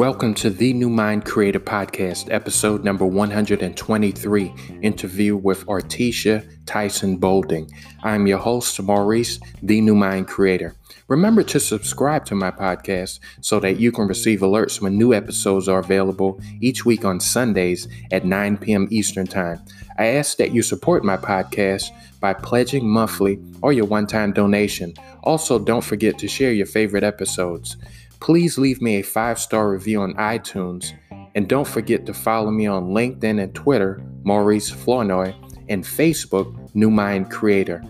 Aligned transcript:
Welcome 0.00 0.34
to 0.34 0.50
the 0.50 0.72
New 0.72 0.88
Mind 0.88 1.24
Creator 1.24 1.60
Podcast, 1.60 2.32
episode 2.32 2.82
number 2.84 3.06
123, 3.06 4.54
interview 4.82 5.36
with 5.36 5.64
Artisha 5.68 6.44
Tyson 6.66 7.18
Bolding. 7.18 7.70
I'm 8.02 8.26
your 8.26 8.38
host, 8.38 8.82
Maurice, 8.82 9.38
the 9.62 9.80
New 9.80 9.94
Mind 9.94 10.26
Creator. 10.26 10.74
Remember 11.10 11.42
to 11.42 11.58
subscribe 11.58 12.24
to 12.26 12.36
my 12.36 12.52
podcast 12.52 13.18
so 13.40 13.58
that 13.58 13.80
you 13.80 13.90
can 13.90 14.06
receive 14.06 14.40
alerts 14.40 14.80
when 14.80 14.96
new 14.96 15.12
episodes 15.12 15.68
are 15.68 15.80
available 15.80 16.40
each 16.60 16.86
week 16.86 17.04
on 17.04 17.18
Sundays 17.18 17.88
at 18.12 18.24
9 18.24 18.56
p.m. 18.58 18.86
Eastern 18.92 19.26
Time. 19.26 19.60
I 19.98 20.06
ask 20.06 20.36
that 20.36 20.52
you 20.52 20.62
support 20.62 21.04
my 21.04 21.16
podcast 21.16 21.90
by 22.20 22.32
pledging 22.32 22.88
monthly 22.88 23.40
or 23.60 23.72
your 23.72 23.86
one 23.86 24.06
time 24.06 24.32
donation. 24.32 24.94
Also, 25.24 25.58
don't 25.58 25.82
forget 25.82 26.16
to 26.20 26.28
share 26.28 26.52
your 26.52 26.66
favorite 26.66 27.02
episodes. 27.02 27.76
Please 28.20 28.56
leave 28.56 28.80
me 28.80 29.00
a 29.00 29.02
five 29.02 29.40
star 29.40 29.68
review 29.68 30.02
on 30.02 30.14
iTunes. 30.14 30.92
And 31.34 31.48
don't 31.48 31.66
forget 31.66 32.06
to 32.06 32.14
follow 32.14 32.52
me 32.52 32.68
on 32.68 32.90
LinkedIn 32.90 33.42
and 33.42 33.52
Twitter, 33.52 34.00
Maurice 34.22 34.70
Flournoy, 34.70 35.34
and 35.68 35.82
Facebook, 35.82 36.72
New 36.72 36.90
Mind 36.90 37.32
Creator. 37.32 37.82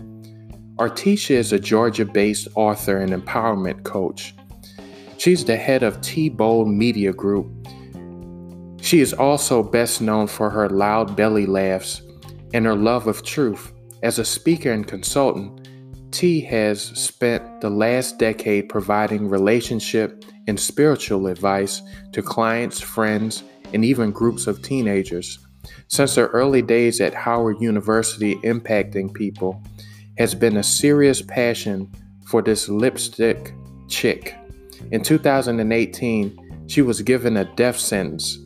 Artisha 0.81 1.35
is 1.35 1.53
a 1.53 1.59
Georgia 1.59 2.05
based 2.05 2.47
author 2.55 2.97
and 2.97 3.13
empowerment 3.13 3.83
coach. 3.83 4.33
She's 5.19 5.45
the 5.45 5.55
head 5.55 5.83
of 5.83 6.01
T 6.01 6.27
Bold 6.27 6.69
Media 6.69 7.13
Group. 7.13 7.51
She 8.81 8.99
is 8.99 9.13
also 9.13 9.61
best 9.61 10.01
known 10.01 10.25
for 10.25 10.49
her 10.49 10.67
loud 10.69 11.15
belly 11.15 11.45
laughs 11.45 12.01
and 12.55 12.65
her 12.65 12.73
love 12.73 13.05
of 13.05 13.21
truth. 13.21 13.71
As 14.01 14.17
a 14.17 14.25
speaker 14.25 14.71
and 14.71 14.87
consultant, 14.87 15.69
T 16.09 16.41
has 16.41 16.81
spent 16.81 17.61
the 17.61 17.69
last 17.69 18.17
decade 18.17 18.67
providing 18.67 19.29
relationship 19.29 20.25
and 20.47 20.59
spiritual 20.59 21.27
advice 21.27 21.83
to 22.11 22.23
clients, 22.23 22.81
friends, 22.81 23.43
and 23.71 23.85
even 23.85 24.09
groups 24.09 24.47
of 24.47 24.63
teenagers. 24.63 25.37
Since 25.89 26.15
her 26.15 26.27
early 26.29 26.63
days 26.63 26.99
at 27.01 27.13
Howard 27.13 27.61
University, 27.61 28.33
impacting 28.37 29.13
people 29.13 29.61
has 30.21 30.35
been 30.35 30.57
a 30.57 30.63
serious 30.63 31.19
passion 31.19 31.91
for 32.27 32.43
this 32.43 32.69
lipstick 32.69 33.55
chick. 33.87 34.35
In 34.91 35.01
2018, 35.01 36.67
she 36.67 36.83
was 36.83 37.01
given 37.01 37.37
a 37.37 37.45
death 37.55 37.79
sentence. 37.79 38.37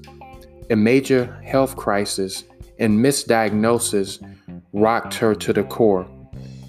A 0.69 0.75
major 0.77 1.37
health 1.43 1.75
crisis 1.75 2.45
and 2.79 2.97
misdiagnosis 2.97 4.23
rocked 4.71 5.15
her 5.15 5.35
to 5.35 5.51
the 5.51 5.65
core. 5.65 6.07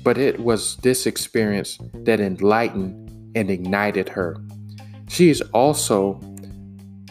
But 0.02 0.18
it 0.18 0.40
was 0.40 0.76
this 0.78 1.06
experience 1.06 1.78
that 2.04 2.18
enlightened 2.18 3.32
and 3.36 3.48
ignited 3.48 4.08
her. 4.08 4.36
She 5.08 5.30
is 5.30 5.40
also 5.54 6.20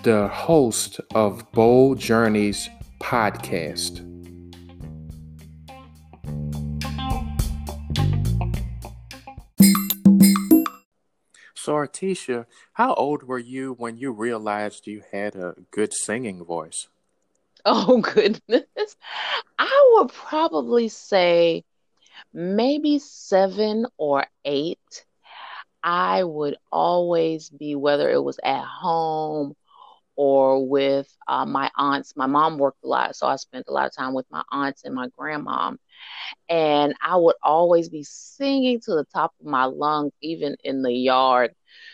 the 0.03 0.27
host 0.27 0.99
of 1.13 1.49
Bold 1.53 1.97
Journeys 1.97 2.69
podcast. 2.99 4.01
So, 11.65 11.73
Artisha, 11.73 12.45
how 12.73 12.93
old 12.93 13.23
were 13.23 13.39
you 13.39 13.73
when 13.73 13.97
you 13.97 14.11
realized 14.11 14.85
you 14.85 15.01
had 15.11 15.35
a 15.35 15.55
good 15.71 15.93
singing 15.93 16.45
voice? 16.45 16.87
Oh, 17.67 17.99
goodness. 17.99 18.95
I 19.57 19.91
would 19.93 20.09
probably 20.09 20.87
say 20.89 21.63
maybe 22.31 22.99
seven 22.99 23.87
or 23.97 24.27
eight, 24.45 25.05
I 25.81 26.23
would 26.23 26.57
always 26.71 27.49
be, 27.49 27.73
whether 27.73 28.11
it 28.11 28.23
was 28.23 28.39
at 28.43 28.63
home 28.63 29.55
or 30.15 30.67
with 30.67 31.07
uh, 31.27 31.45
my 31.45 31.69
aunts. 31.77 32.15
My 32.15 32.25
mom 32.27 32.57
worked 32.57 32.83
a 32.83 32.87
lot, 32.87 33.15
so 33.15 33.27
I 33.27 33.35
spent 33.35 33.65
a 33.67 33.71
lot 33.71 33.87
of 33.87 33.95
time 33.95 34.13
with 34.13 34.25
my 34.29 34.43
aunts 34.51 34.83
and 34.83 34.95
my 34.95 35.07
grandma. 35.17 35.73
And 36.49 36.93
I 37.01 37.17
would 37.17 37.35
always 37.43 37.89
be 37.89 38.03
singing 38.03 38.79
to 38.81 38.91
the 38.91 39.05
top 39.13 39.33
of 39.39 39.45
my 39.45 39.65
lungs, 39.65 40.13
even 40.21 40.55
in 40.63 40.81
the 40.81 40.93
yard. 40.93 41.51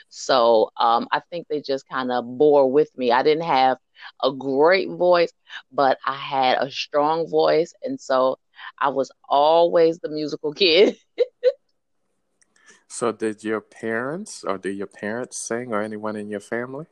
So 0.09 0.71
um, 0.77 1.07
I 1.11 1.21
think 1.29 1.47
they 1.47 1.61
just 1.61 1.87
kind 1.87 2.11
of 2.11 2.25
bore 2.37 2.69
with 2.71 2.89
me. 2.97 3.11
I 3.11 3.23
didn't 3.23 3.45
have 3.45 3.77
a 4.21 4.31
great 4.31 4.89
voice, 4.89 5.31
but 5.71 5.97
I 6.05 6.15
had 6.15 6.57
a 6.59 6.69
strong 6.71 7.29
voice. 7.29 7.73
And 7.83 7.99
so 7.99 8.37
I 8.77 8.89
was 8.89 9.11
always 9.27 9.99
the 9.99 10.09
musical 10.09 10.53
kid. 10.53 10.97
so, 12.87 13.11
did 13.11 13.43
your 13.43 13.61
parents 13.61 14.43
or 14.43 14.57
did 14.57 14.77
your 14.77 14.87
parents 14.87 15.37
sing 15.37 15.73
or 15.73 15.81
anyone 15.81 16.15
in 16.15 16.29
your 16.29 16.39
family? 16.39 16.87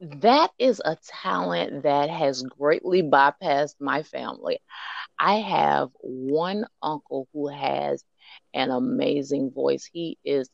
That 0.00 0.50
is 0.58 0.80
a 0.84 0.96
talent 1.22 1.82
that 1.84 2.10
has 2.10 2.42
greatly 2.42 3.02
bypassed 3.02 3.76
my 3.80 4.02
family. 4.02 4.60
I 5.18 5.36
have 5.36 5.90
one 6.00 6.66
uncle 6.82 7.28
who 7.32 7.48
has 7.48 8.04
an 8.54 8.70
amazing 8.70 9.50
voice. 9.52 9.88
He 9.92 10.18
is 10.24 10.48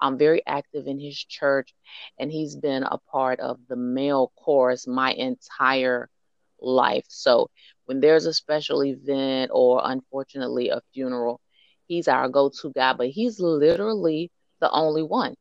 um, 0.00 0.18
very 0.18 0.42
active 0.46 0.86
in 0.86 0.98
his 1.00 1.16
church, 1.18 1.74
and 2.18 2.30
he's 2.32 2.56
been 2.56 2.84
a 2.84 2.98
part 3.12 3.40
of 3.40 3.58
the 3.68 3.76
male 3.76 4.32
chorus 4.36 4.86
my 4.86 5.12
entire 5.12 6.08
life. 6.60 7.04
So 7.08 7.50
when 7.86 8.00
there's 8.00 8.26
a 8.26 8.34
special 8.34 8.84
event 8.84 9.50
or 9.54 9.80
unfortunately 9.84 10.70
a 10.70 10.80
funeral, 10.94 11.40
he's 11.86 12.08
our 12.08 12.28
go 12.28 12.50
to 12.62 12.72
guy, 12.72 12.94
but 12.94 13.08
he's 13.08 13.40
literally 13.40 14.30
the 14.60 14.70
only 14.70 15.02
one. 15.02 15.36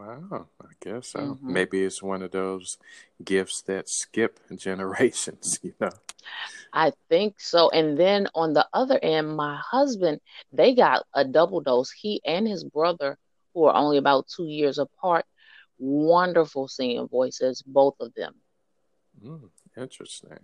Wow, 0.00 0.46
I 0.62 0.72
guess 0.80 1.08
so. 1.08 1.20
Mm-hmm. 1.20 1.52
Maybe 1.52 1.84
it's 1.84 2.02
one 2.02 2.22
of 2.22 2.30
those 2.30 2.78
gifts 3.22 3.60
that 3.62 3.88
skip 3.88 4.40
generations, 4.56 5.58
you 5.62 5.74
know. 5.78 5.90
I 6.72 6.92
think 7.10 7.38
so. 7.38 7.68
And 7.68 7.98
then 7.98 8.28
on 8.34 8.54
the 8.54 8.66
other 8.72 8.98
end, 9.02 9.36
my 9.36 9.56
husband, 9.56 10.20
they 10.52 10.74
got 10.74 11.04
a 11.12 11.24
double 11.24 11.60
dose. 11.60 11.90
He 11.90 12.22
and 12.24 12.48
his 12.48 12.64
brother, 12.64 13.18
who 13.52 13.64
are 13.64 13.74
only 13.74 13.98
about 13.98 14.26
two 14.28 14.46
years 14.46 14.78
apart, 14.78 15.26
wonderful 15.78 16.68
singing 16.68 17.06
voices, 17.08 17.62
both 17.66 17.96
of 18.00 18.14
them. 18.14 18.34
Mm. 19.22 19.50
Interesting. 19.76 20.38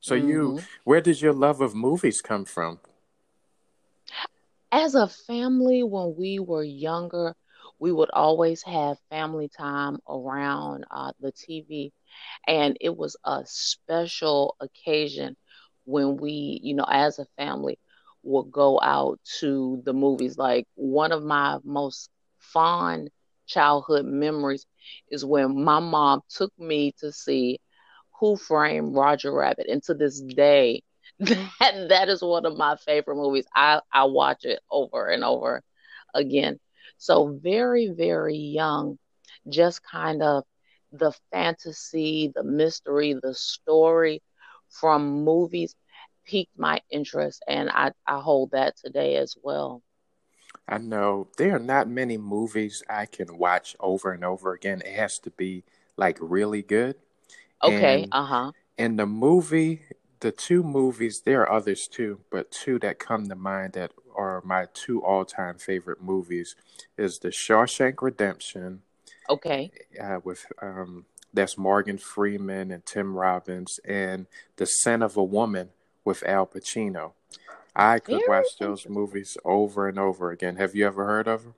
So 0.00 0.16
mm-hmm. 0.16 0.28
you, 0.28 0.60
where 0.84 1.00
did 1.00 1.20
your 1.20 1.32
love 1.32 1.60
of 1.60 1.74
movies 1.74 2.20
come 2.22 2.44
from? 2.44 2.80
As 4.70 4.94
a 4.94 5.06
family, 5.06 5.82
when 5.82 6.14
we 6.16 6.38
were 6.38 6.64
younger, 6.64 7.34
we 7.82 7.92
would 7.92 8.10
always 8.12 8.62
have 8.64 8.98
family 9.10 9.48
time 9.48 9.98
around 10.08 10.84
uh, 10.90 11.12
the 11.20 11.32
TV, 11.32 11.92
and 12.48 12.76
it 12.80 12.96
was 12.96 13.16
a 13.24 13.42
special 13.46 14.56
occasion 14.60 15.36
when 15.84 16.16
we, 16.16 16.60
you 16.62 16.74
know, 16.74 16.86
as 16.88 17.18
a 17.18 17.26
family, 17.36 17.78
would 18.22 18.50
go 18.52 18.80
out 18.82 19.20
to 19.40 19.82
the 19.84 19.92
movies. 19.94 20.38
Like 20.38 20.66
one 20.76 21.12
of 21.12 21.24
my 21.24 21.58
most 21.64 22.10
fond 22.38 23.10
childhood 23.46 24.06
memories 24.06 24.66
is 25.10 25.24
when 25.24 25.64
my 25.64 25.80
mom 25.80 26.22
took 26.30 26.52
me 26.58 26.92
to 27.00 27.12
see 27.12 27.60
who 28.20 28.36
Framed 28.36 28.94
Roger 28.94 29.32
Rabbit? 29.32 29.66
And 29.68 29.82
to 29.84 29.94
this 29.94 30.20
day, 30.20 30.82
that 31.20 31.86
that 31.90 32.08
is 32.08 32.22
one 32.22 32.46
of 32.46 32.56
my 32.56 32.76
favorite 32.76 33.16
movies. 33.16 33.46
I 33.54 33.80
I 33.92 34.04
watch 34.04 34.44
it 34.44 34.60
over 34.70 35.08
and 35.08 35.24
over 35.24 35.62
again. 36.14 36.58
So 37.02 37.36
very 37.42 37.88
very 37.88 38.36
young, 38.36 38.96
just 39.48 39.82
kind 39.82 40.22
of 40.22 40.44
the 40.92 41.12
fantasy, 41.32 42.30
the 42.32 42.44
mystery, 42.44 43.14
the 43.20 43.34
story 43.34 44.22
from 44.70 45.24
movies 45.24 45.74
piqued 46.24 46.56
my 46.56 46.80
interest, 46.90 47.42
and 47.48 47.70
I 47.70 47.90
I 48.06 48.20
hold 48.20 48.52
that 48.52 48.76
today 48.76 49.16
as 49.16 49.36
well. 49.42 49.82
I 50.68 50.78
know 50.78 51.26
there 51.38 51.56
are 51.56 51.58
not 51.74 51.88
many 51.88 52.16
movies 52.16 52.84
I 52.88 53.06
can 53.06 53.36
watch 53.36 53.74
over 53.80 54.12
and 54.12 54.24
over 54.24 54.52
again. 54.52 54.80
It 54.84 54.94
has 54.94 55.18
to 55.20 55.30
be 55.30 55.64
like 55.96 56.18
really 56.20 56.62
good. 56.62 56.96
Okay. 57.64 58.06
Uh 58.12 58.24
huh. 58.24 58.52
And 58.78 58.98
the 58.98 59.06
movie, 59.06 59.82
the 60.20 60.32
two 60.32 60.62
movies, 60.62 61.22
there 61.22 61.42
are 61.42 61.52
others 61.52 61.88
too, 61.88 62.20
but 62.30 62.50
two 62.50 62.78
that 62.80 62.98
come 62.98 63.28
to 63.28 63.34
mind 63.34 63.74
that 63.74 63.92
are 64.16 64.42
my 64.44 64.66
two 64.72 65.04
all-time 65.04 65.58
favorite 65.58 66.02
movies 66.02 66.56
is 66.96 67.18
The 67.18 67.28
Shawshank 67.28 68.02
Redemption. 68.02 68.82
Okay. 69.28 69.70
Uh, 70.00 70.20
with 70.24 70.46
um, 70.60 71.06
that's 71.32 71.56
Morgan 71.56 71.98
Freeman 71.98 72.70
and 72.70 72.84
Tim 72.84 73.14
Robbins, 73.14 73.80
and 73.84 74.26
The 74.56 74.66
Scent 74.66 75.02
of 75.02 75.16
a 75.16 75.24
Woman 75.24 75.70
with 76.04 76.22
Al 76.24 76.46
Pacino. 76.46 77.12
I 77.74 78.00
could 78.00 78.16
Very 78.16 78.28
watch 78.28 78.58
those 78.60 78.86
movies 78.88 79.38
over 79.44 79.88
and 79.88 79.98
over 79.98 80.30
again. 80.30 80.56
Have 80.56 80.74
you 80.74 80.86
ever 80.86 81.06
heard 81.06 81.26
of 81.26 81.42
them? 81.42 81.54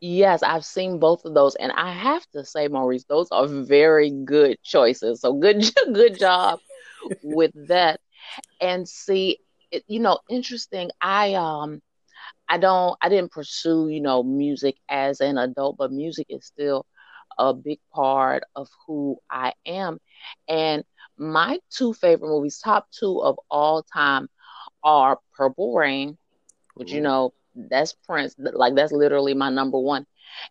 Yes, 0.00 0.42
I've 0.42 0.64
seen 0.64 0.98
both 0.98 1.24
of 1.24 1.34
those, 1.34 1.54
and 1.56 1.70
I 1.70 1.92
have 1.92 2.26
to 2.32 2.44
say, 2.44 2.68
Maurice, 2.68 3.04
those 3.04 3.28
are 3.30 3.46
very 3.46 4.10
good 4.10 4.58
choices. 4.62 5.20
So 5.20 5.34
good, 5.34 5.64
good 5.92 6.18
job 6.18 6.58
with 7.22 7.52
that. 7.68 8.00
And 8.60 8.88
see, 8.88 9.38
it, 9.70 9.84
you 9.86 10.00
know, 10.00 10.18
interesting. 10.28 10.90
I 11.00 11.34
um, 11.34 11.80
I 12.48 12.58
don't 12.58 12.96
I 13.00 13.08
didn't 13.08 13.32
pursue, 13.32 13.88
you 13.88 14.00
know, 14.00 14.22
music 14.22 14.76
as 14.88 15.20
an 15.20 15.38
adult, 15.38 15.76
but 15.78 15.92
music 15.92 16.26
is 16.30 16.46
still 16.46 16.86
a 17.38 17.52
big 17.54 17.78
part 17.92 18.44
of 18.54 18.68
who 18.86 19.16
I 19.30 19.52
am. 19.66 19.98
And 20.48 20.84
my 21.18 21.58
two 21.70 21.92
favorite 21.94 22.28
movies, 22.28 22.58
top 22.58 22.86
two 22.90 23.20
of 23.22 23.38
all 23.50 23.82
time, 23.82 24.28
are 24.82 25.18
Purple 25.36 25.74
Rain, 25.74 26.16
which 26.74 26.92
you 26.92 27.00
know, 27.00 27.32
that's 27.54 27.94
Prince, 28.06 28.34
like 28.38 28.74
that's 28.74 28.92
literally 28.92 29.34
my 29.34 29.50
number 29.50 29.78
one. 29.78 30.06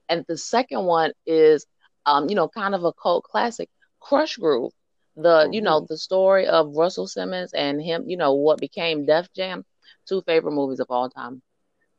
And 0.09 0.25
the 0.27 0.37
second 0.37 0.85
one 0.85 1.11
is 1.25 1.65
um, 2.05 2.29
you 2.29 2.35
know, 2.35 2.47
kind 2.49 2.75
of 2.75 2.83
a 2.83 2.93
cult 2.93 3.23
classic, 3.23 3.69
Krush 4.01 4.39
Groove. 4.39 4.71
The, 5.15 5.49
you 5.51 5.61
know, 5.61 5.81
mm-hmm. 5.81 5.93
the 5.93 5.97
story 5.97 6.47
of 6.47 6.75
Russell 6.75 7.07
Simmons 7.07 7.53
and 7.53 7.81
him, 7.81 8.09
you 8.09 8.17
know, 8.17 8.33
what 8.33 8.59
became 8.59 9.05
Def 9.05 9.31
Jam, 9.33 9.65
two 10.07 10.21
favorite 10.23 10.53
movies 10.53 10.79
of 10.79 10.87
all 10.89 11.09
time. 11.09 11.41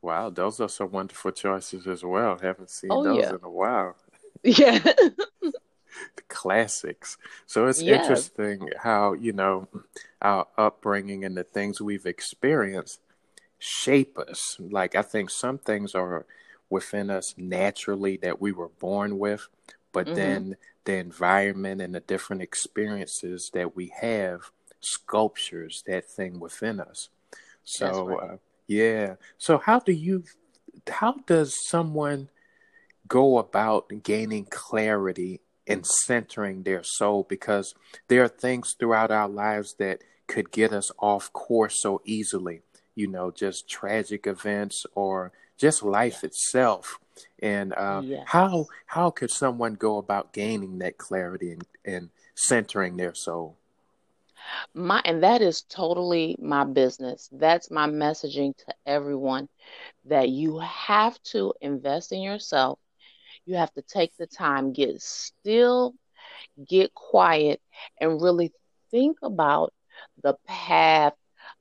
Wow, 0.01 0.29
those 0.29 0.59
are 0.59 0.69
some 0.69 0.91
wonderful 0.91 1.31
choices 1.31 1.87
as 1.87 2.03
well. 2.03 2.37
Haven't 2.37 2.69
seen 2.69 2.91
oh, 2.91 3.03
those 3.03 3.23
yeah. 3.23 3.29
in 3.29 3.39
a 3.43 3.49
while. 3.49 3.95
Yeah. 4.43 4.77
the 4.77 6.21
classics. 6.27 7.17
So 7.47 7.65
it's 7.65 7.81
yes. 7.81 8.01
interesting 8.01 8.69
how, 8.79 9.13
you 9.13 9.33
know, 9.33 9.67
our 10.21 10.45
upbringing 10.57 11.25
and 11.25 11.35
the 11.35 11.43
things 11.43 11.81
we've 11.81 12.05
experienced 12.05 12.99
shape 13.59 14.17
us. 14.17 14.57
Like, 14.59 14.95
I 14.95 15.01
think 15.01 15.29
some 15.29 15.57
things 15.57 15.95
are 15.95 16.25
within 16.69 17.09
us 17.09 17.33
naturally 17.37 18.17
that 18.17 18.41
we 18.41 18.51
were 18.51 18.69
born 18.69 19.17
with, 19.17 19.47
but 19.95 20.07
mm-hmm. 20.07 20.15
then 20.15 20.57
the 20.83 20.95
environment 20.97 21.81
and 21.81 21.95
the 21.95 22.01
different 22.01 22.41
experiences 22.41 23.49
that 23.53 23.77
we 23.77 23.93
have 24.01 24.51
sculptures 24.81 25.81
that 25.87 26.03
thing 26.03 26.37
within 26.37 26.81
us. 26.81 27.07
So, 27.63 28.07
right. 28.09 28.29
uh, 28.31 28.37
yeah. 28.67 29.15
So, 29.37 29.57
how 29.57 29.79
do 29.79 29.93
you, 29.93 30.25
how 30.85 31.13
does 31.25 31.55
someone 31.69 32.27
go 33.07 33.37
about 33.37 34.03
gaining 34.03 34.47
clarity 34.49 35.39
and 35.65 35.87
centering 35.87 36.63
their 36.63 36.83
soul? 36.83 37.25
Because 37.27 37.73
there 38.09 38.21
are 38.21 38.27
things 38.27 38.75
throughout 38.77 39.11
our 39.11 39.29
lives 39.29 39.75
that 39.79 40.01
could 40.27 40.51
get 40.51 40.73
us 40.73 40.91
off 40.99 41.31
course 41.31 41.81
so 41.81 42.01
easily. 42.03 42.63
You 42.95 43.07
know, 43.07 43.31
just 43.31 43.69
tragic 43.69 44.27
events 44.27 44.85
or 44.93 45.31
just 45.57 45.83
life 45.83 46.21
itself. 46.25 46.99
And 47.41 47.73
uh, 47.73 48.01
yes. 48.03 48.23
how 48.27 48.67
how 48.85 49.09
could 49.09 49.31
someone 49.31 49.75
go 49.75 49.97
about 49.97 50.33
gaining 50.33 50.79
that 50.79 50.97
clarity 50.97 51.51
and, 51.51 51.65
and 51.85 52.09
centering 52.35 52.97
their 52.97 53.13
soul? 53.13 53.57
My 54.73 55.01
and 55.05 55.23
that 55.23 55.41
is 55.41 55.63
totally 55.63 56.35
my 56.39 56.63
business. 56.63 57.29
That's 57.31 57.71
my 57.71 57.87
messaging 57.87 58.55
to 58.57 58.75
everyone 58.85 59.49
that 60.05 60.29
you 60.29 60.59
have 60.59 61.21
to 61.23 61.53
invest 61.61 62.11
in 62.11 62.21
yourself. 62.21 62.79
You 63.45 63.55
have 63.55 63.73
to 63.73 63.81
take 63.81 64.15
the 64.17 64.27
time, 64.27 64.73
get 64.73 65.01
still, 65.01 65.95
get 66.67 66.93
quiet, 66.93 67.61
and 67.99 68.21
really 68.21 68.51
think 68.91 69.17
about 69.21 69.73
the 70.23 70.35
path 70.47 71.13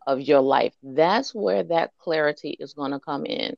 of 0.06 0.20
your 0.20 0.40
life. 0.40 0.74
That's 0.82 1.34
where 1.34 1.62
that 1.64 1.92
clarity 1.98 2.56
is 2.58 2.74
going 2.74 2.92
to 2.92 3.00
come 3.00 3.26
in. 3.26 3.56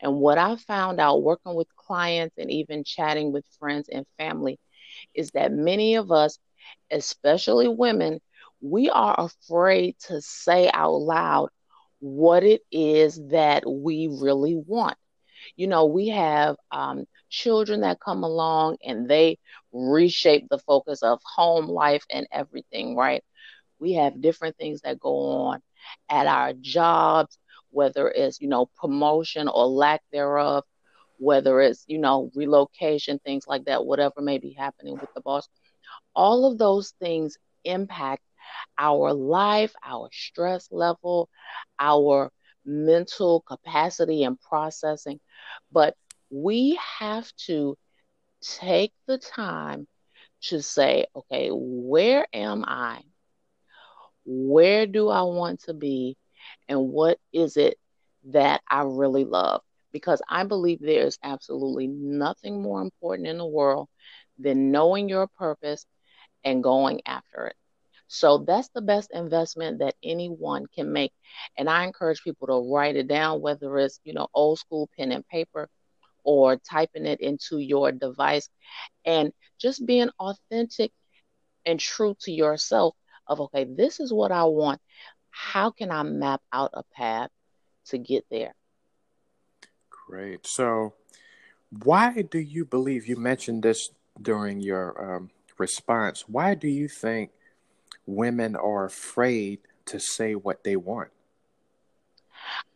And 0.00 0.16
what 0.20 0.38
I 0.38 0.56
found 0.56 1.00
out 1.00 1.22
working 1.22 1.54
with 1.54 1.68
clients 1.76 2.36
and 2.38 2.50
even 2.50 2.84
chatting 2.84 3.32
with 3.32 3.46
friends 3.58 3.88
and 3.88 4.06
family 4.18 4.58
is 5.14 5.30
that 5.32 5.52
many 5.52 5.96
of 5.96 6.10
us, 6.12 6.38
especially 6.90 7.68
women, 7.68 8.20
we 8.60 8.90
are 8.90 9.14
afraid 9.18 9.96
to 10.08 10.20
say 10.20 10.70
out 10.72 10.94
loud 10.94 11.48
what 12.00 12.44
it 12.44 12.62
is 12.70 13.20
that 13.30 13.64
we 13.68 14.08
really 14.08 14.56
want. 14.56 14.96
You 15.56 15.66
know, 15.68 15.86
we 15.86 16.08
have 16.08 16.56
um, 16.70 17.04
children 17.30 17.80
that 17.82 18.00
come 18.00 18.24
along 18.24 18.78
and 18.84 19.08
they 19.08 19.38
reshape 19.72 20.48
the 20.48 20.58
focus 20.58 21.02
of 21.02 21.20
home 21.36 21.66
life 21.66 22.04
and 22.10 22.26
everything, 22.32 22.96
right? 22.96 23.22
We 23.80 23.94
have 23.94 24.20
different 24.20 24.56
things 24.56 24.82
that 24.82 25.00
go 25.00 25.14
on 25.46 25.60
at 26.10 26.26
our 26.26 26.52
jobs 26.54 27.37
whether 27.70 28.08
it's, 28.08 28.40
you 28.40 28.48
know, 28.48 28.66
promotion 28.76 29.48
or 29.48 29.66
lack 29.66 30.02
thereof, 30.12 30.64
whether 31.18 31.60
it's, 31.60 31.84
you 31.86 31.98
know, 31.98 32.30
relocation, 32.34 33.18
things 33.20 33.46
like 33.46 33.64
that, 33.64 33.84
whatever 33.84 34.20
may 34.20 34.38
be 34.38 34.52
happening 34.52 34.94
with 35.00 35.12
the 35.14 35.20
boss. 35.20 35.48
All 36.14 36.50
of 36.50 36.58
those 36.58 36.92
things 37.00 37.36
impact 37.64 38.22
our 38.78 39.12
life, 39.12 39.74
our 39.84 40.08
stress 40.12 40.68
level, 40.70 41.28
our 41.78 42.30
mental 42.64 43.40
capacity 43.42 44.24
and 44.24 44.40
processing. 44.40 45.20
But 45.72 45.94
we 46.30 46.78
have 46.98 47.30
to 47.46 47.76
take 48.42 48.92
the 49.06 49.18
time 49.18 49.86
to 50.42 50.62
say, 50.62 51.06
okay, 51.16 51.50
where 51.52 52.26
am 52.32 52.64
I? 52.66 53.02
Where 54.24 54.86
do 54.86 55.08
I 55.08 55.22
want 55.22 55.62
to 55.64 55.74
be? 55.74 56.16
And 56.68 56.90
what 56.90 57.18
is 57.32 57.56
it 57.56 57.78
that 58.30 58.60
I 58.68 58.82
really 58.82 59.24
love? 59.24 59.62
Because 59.92 60.22
I 60.28 60.44
believe 60.44 60.80
there's 60.80 61.18
absolutely 61.22 61.86
nothing 61.88 62.62
more 62.62 62.82
important 62.82 63.28
in 63.28 63.38
the 63.38 63.46
world 63.46 63.88
than 64.38 64.70
knowing 64.70 65.08
your 65.08 65.26
purpose 65.38 65.86
and 66.44 66.62
going 66.62 67.00
after 67.06 67.46
it. 67.46 67.56
So 68.08 68.38
that's 68.38 68.68
the 68.70 68.82
best 68.82 69.10
investment 69.12 69.78
that 69.80 69.94
anyone 70.02 70.66
can 70.74 70.92
make. 70.92 71.12
And 71.56 71.68
I 71.68 71.84
encourage 71.84 72.22
people 72.22 72.46
to 72.48 72.72
write 72.72 72.96
it 72.96 73.08
down, 73.08 73.40
whether 73.40 73.78
it's, 73.78 74.00
you 74.04 74.14
know, 74.14 74.28
old 74.34 74.58
school 74.58 74.88
pen 74.96 75.12
and 75.12 75.26
paper 75.28 75.68
or 76.24 76.56
typing 76.56 77.06
it 77.06 77.20
into 77.20 77.58
your 77.58 77.92
device 77.92 78.48
and 79.04 79.32
just 79.58 79.84
being 79.86 80.10
authentic 80.18 80.92
and 81.66 81.78
true 81.80 82.14
to 82.20 82.32
yourself 82.32 82.94
of, 83.26 83.40
okay, 83.40 83.64
this 83.64 84.00
is 84.00 84.12
what 84.12 84.32
I 84.32 84.44
want 84.44 84.80
how 85.30 85.70
can 85.70 85.90
I 85.90 86.02
map 86.02 86.42
out 86.52 86.70
a 86.74 86.82
path 86.94 87.30
to 87.86 87.98
get 87.98 88.24
there? 88.30 88.54
Great. 89.90 90.46
So, 90.46 90.94
why 91.84 92.22
do 92.22 92.38
you 92.38 92.64
believe 92.64 93.06
you 93.06 93.16
mentioned 93.16 93.62
this 93.62 93.90
during 94.20 94.60
your 94.60 95.16
um, 95.16 95.30
response? 95.58 96.24
Why 96.26 96.54
do 96.54 96.68
you 96.68 96.88
think 96.88 97.30
women 98.06 98.56
are 98.56 98.86
afraid 98.86 99.60
to 99.86 100.00
say 100.00 100.34
what 100.34 100.64
they 100.64 100.76
want? 100.76 101.10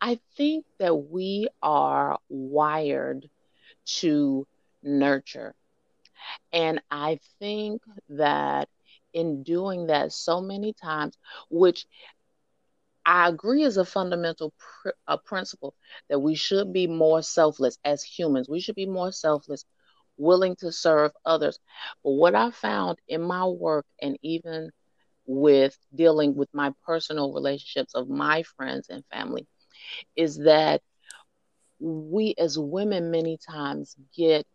I 0.00 0.18
think 0.36 0.66
that 0.78 0.94
we 0.94 1.48
are 1.62 2.18
wired 2.28 3.28
to 3.84 4.46
nurture. 4.82 5.54
And 6.52 6.80
I 6.90 7.18
think 7.38 7.82
that 8.10 8.68
in 9.12 9.42
doing 9.42 9.86
that 9.86 10.12
so 10.12 10.40
many 10.40 10.72
times, 10.72 11.16
which 11.50 11.86
I 13.06 13.28
agree 13.28 13.64
as 13.64 13.76
a 13.76 13.84
fundamental 13.84 14.52
pr- 14.58 14.90
a 15.06 15.18
principle 15.18 15.74
that 16.08 16.18
we 16.20 16.34
should 16.34 16.72
be 16.72 16.86
more 16.86 17.22
selfless 17.22 17.78
as 17.84 18.02
humans. 18.02 18.48
We 18.48 18.60
should 18.60 18.74
be 18.76 18.86
more 18.86 19.12
selfless, 19.12 19.64
willing 20.16 20.56
to 20.56 20.72
serve 20.72 21.12
others. 21.24 21.58
But 22.04 22.12
what 22.12 22.34
I 22.34 22.50
found 22.50 22.98
in 23.08 23.22
my 23.22 23.46
work 23.46 23.86
and 24.00 24.18
even 24.22 24.70
with 25.26 25.76
dealing 25.94 26.34
with 26.36 26.48
my 26.54 26.72
personal 26.84 27.32
relationships 27.32 27.94
of 27.94 28.08
my 28.08 28.42
friends 28.42 28.88
and 28.88 29.04
family 29.12 29.46
is 30.16 30.38
that 30.38 30.82
we 31.80 32.34
as 32.38 32.58
women 32.58 33.10
many 33.10 33.38
times 33.38 33.96
get 34.16 34.46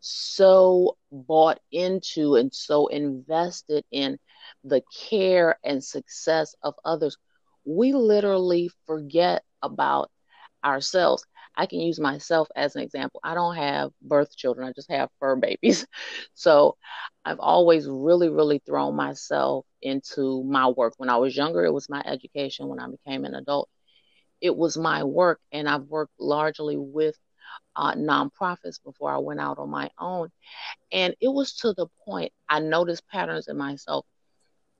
so 0.00 0.96
bought 1.10 1.58
into 1.72 2.36
and 2.36 2.52
so 2.54 2.86
invested 2.88 3.84
in 3.90 4.18
the 4.64 4.82
care 5.08 5.58
and 5.64 5.82
success 5.82 6.54
of 6.62 6.74
others 6.84 7.16
we 7.66 7.92
literally 7.94 8.70
forget 8.86 9.44
about 9.62 10.10
ourselves. 10.64 11.24
I 11.56 11.66
can 11.66 11.80
use 11.80 12.00
myself 12.00 12.48
as 12.56 12.76
an 12.76 12.82
example. 12.82 13.20
I 13.24 13.34
don't 13.34 13.56
have 13.56 13.92
birth 14.02 14.36
children, 14.36 14.68
I 14.68 14.72
just 14.72 14.90
have 14.90 15.10
fur 15.20 15.36
babies. 15.36 15.86
So 16.34 16.76
I've 17.24 17.40
always 17.40 17.88
really, 17.88 18.28
really 18.28 18.60
thrown 18.66 18.96
myself 18.96 19.66
into 19.82 20.44
my 20.44 20.68
work. 20.68 20.94
When 20.98 21.10
I 21.10 21.16
was 21.16 21.36
younger, 21.36 21.64
it 21.64 21.72
was 21.72 21.88
my 21.90 22.02
education. 22.06 22.68
When 22.68 22.80
I 22.80 22.88
became 22.88 23.24
an 23.24 23.34
adult, 23.34 23.68
it 24.40 24.56
was 24.56 24.76
my 24.76 25.04
work. 25.04 25.40
And 25.52 25.68
I've 25.68 25.84
worked 25.84 26.14
largely 26.20 26.76
with 26.76 27.16
uh, 27.76 27.94
nonprofits 27.94 28.82
before 28.84 29.12
I 29.12 29.18
went 29.18 29.40
out 29.40 29.58
on 29.58 29.70
my 29.70 29.90
own. 29.98 30.30
And 30.92 31.14
it 31.20 31.28
was 31.28 31.54
to 31.58 31.72
the 31.74 31.86
point 32.04 32.32
I 32.48 32.60
noticed 32.60 33.08
patterns 33.08 33.48
in 33.48 33.56
myself. 33.56 34.06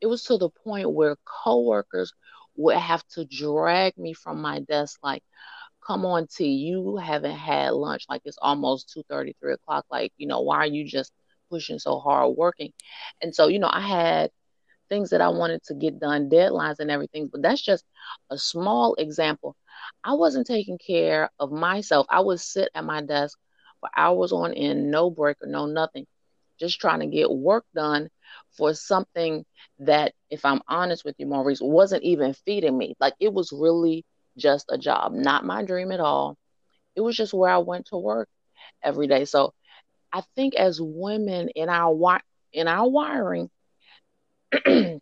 It 0.00 0.06
was 0.06 0.24
to 0.24 0.38
the 0.38 0.50
point 0.64 0.90
where 0.92 1.16
coworkers 1.44 2.12
would 2.56 2.76
have 2.76 3.04
to 3.08 3.24
drag 3.24 3.96
me 3.98 4.12
from 4.12 4.40
my 4.40 4.60
desk 4.60 4.98
like 5.02 5.22
come 5.86 6.04
on 6.04 6.26
t 6.26 6.46
you 6.48 6.96
haven't 6.96 7.36
had 7.36 7.72
lunch 7.72 8.04
like 8.08 8.22
it's 8.24 8.38
almost 8.42 8.90
2 8.92 9.02
33 9.08 9.54
o'clock 9.54 9.84
like 9.90 10.12
you 10.16 10.26
know 10.26 10.40
why 10.40 10.56
are 10.58 10.66
you 10.66 10.84
just 10.86 11.12
pushing 11.50 11.78
so 11.78 11.98
hard 11.98 12.36
working 12.36 12.72
and 13.22 13.34
so 13.34 13.48
you 13.48 13.58
know 13.58 13.70
i 13.72 13.80
had 13.80 14.30
things 14.88 15.10
that 15.10 15.20
I 15.20 15.28
wanted 15.28 15.62
to 15.64 15.74
get 15.74 15.98
done, 16.00 16.28
deadlines 16.30 16.78
and 16.80 16.90
everything. 16.90 17.28
But 17.32 17.42
that's 17.42 17.60
just 17.62 17.84
a 18.30 18.38
small 18.38 18.94
example. 18.96 19.56
I 20.04 20.14
wasn't 20.14 20.46
taking 20.46 20.78
care 20.78 21.30
of 21.38 21.50
myself. 21.50 22.06
I 22.10 22.20
would 22.20 22.40
sit 22.40 22.68
at 22.74 22.84
my 22.84 23.02
desk 23.02 23.38
for 23.80 23.88
hours 23.96 24.32
on 24.32 24.52
end, 24.54 24.90
no 24.90 25.10
break 25.10 25.36
or 25.42 25.48
no 25.48 25.66
nothing, 25.66 26.06
just 26.58 26.80
trying 26.80 27.00
to 27.00 27.06
get 27.06 27.30
work 27.30 27.64
done 27.74 28.08
for 28.56 28.74
something 28.74 29.44
that, 29.80 30.12
if 30.30 30.44
I'm 30.44 30.60
honest 30.68 31.04
with 31.04 31.14
you, 31.18 31.26
Maurice, 31.26 31.60
wasn't 31.62 32.02
even 32.04 32.34
feeding 32.34 32.76
me. 32.76 32.94
Like 33.00 33.14
it 33.20 33.32
was 33.32 33.52
really 33.52 34.04
just 34.36 34.66
a 34.70 34.78
job, 34.78 35.12
not 35.12 35.44
my 35.44 35.62
dream 35.64 35.92
at 35.92 36.00
all. 36.00 36.36
It 36.96 37.00
was 37.00 37.16
just 37.16 37.34
where 37.34 37.50
I 37.50 37.58
went 37.58 37.86
to 37.86 37.96
work 37.96 38.28
every 38.82 39.06
day. 39.06 39.24
So 39.24 39.52
I 40.12 40.22
think 40.36 40.54
as 40.54 40.80
women 40.80 41.48
in 41.54 41.68
our 41.68 42.20
in 42.52 42.68
our 42.68 42.88
wiring, 42.88 43.50
the 44.64 45.00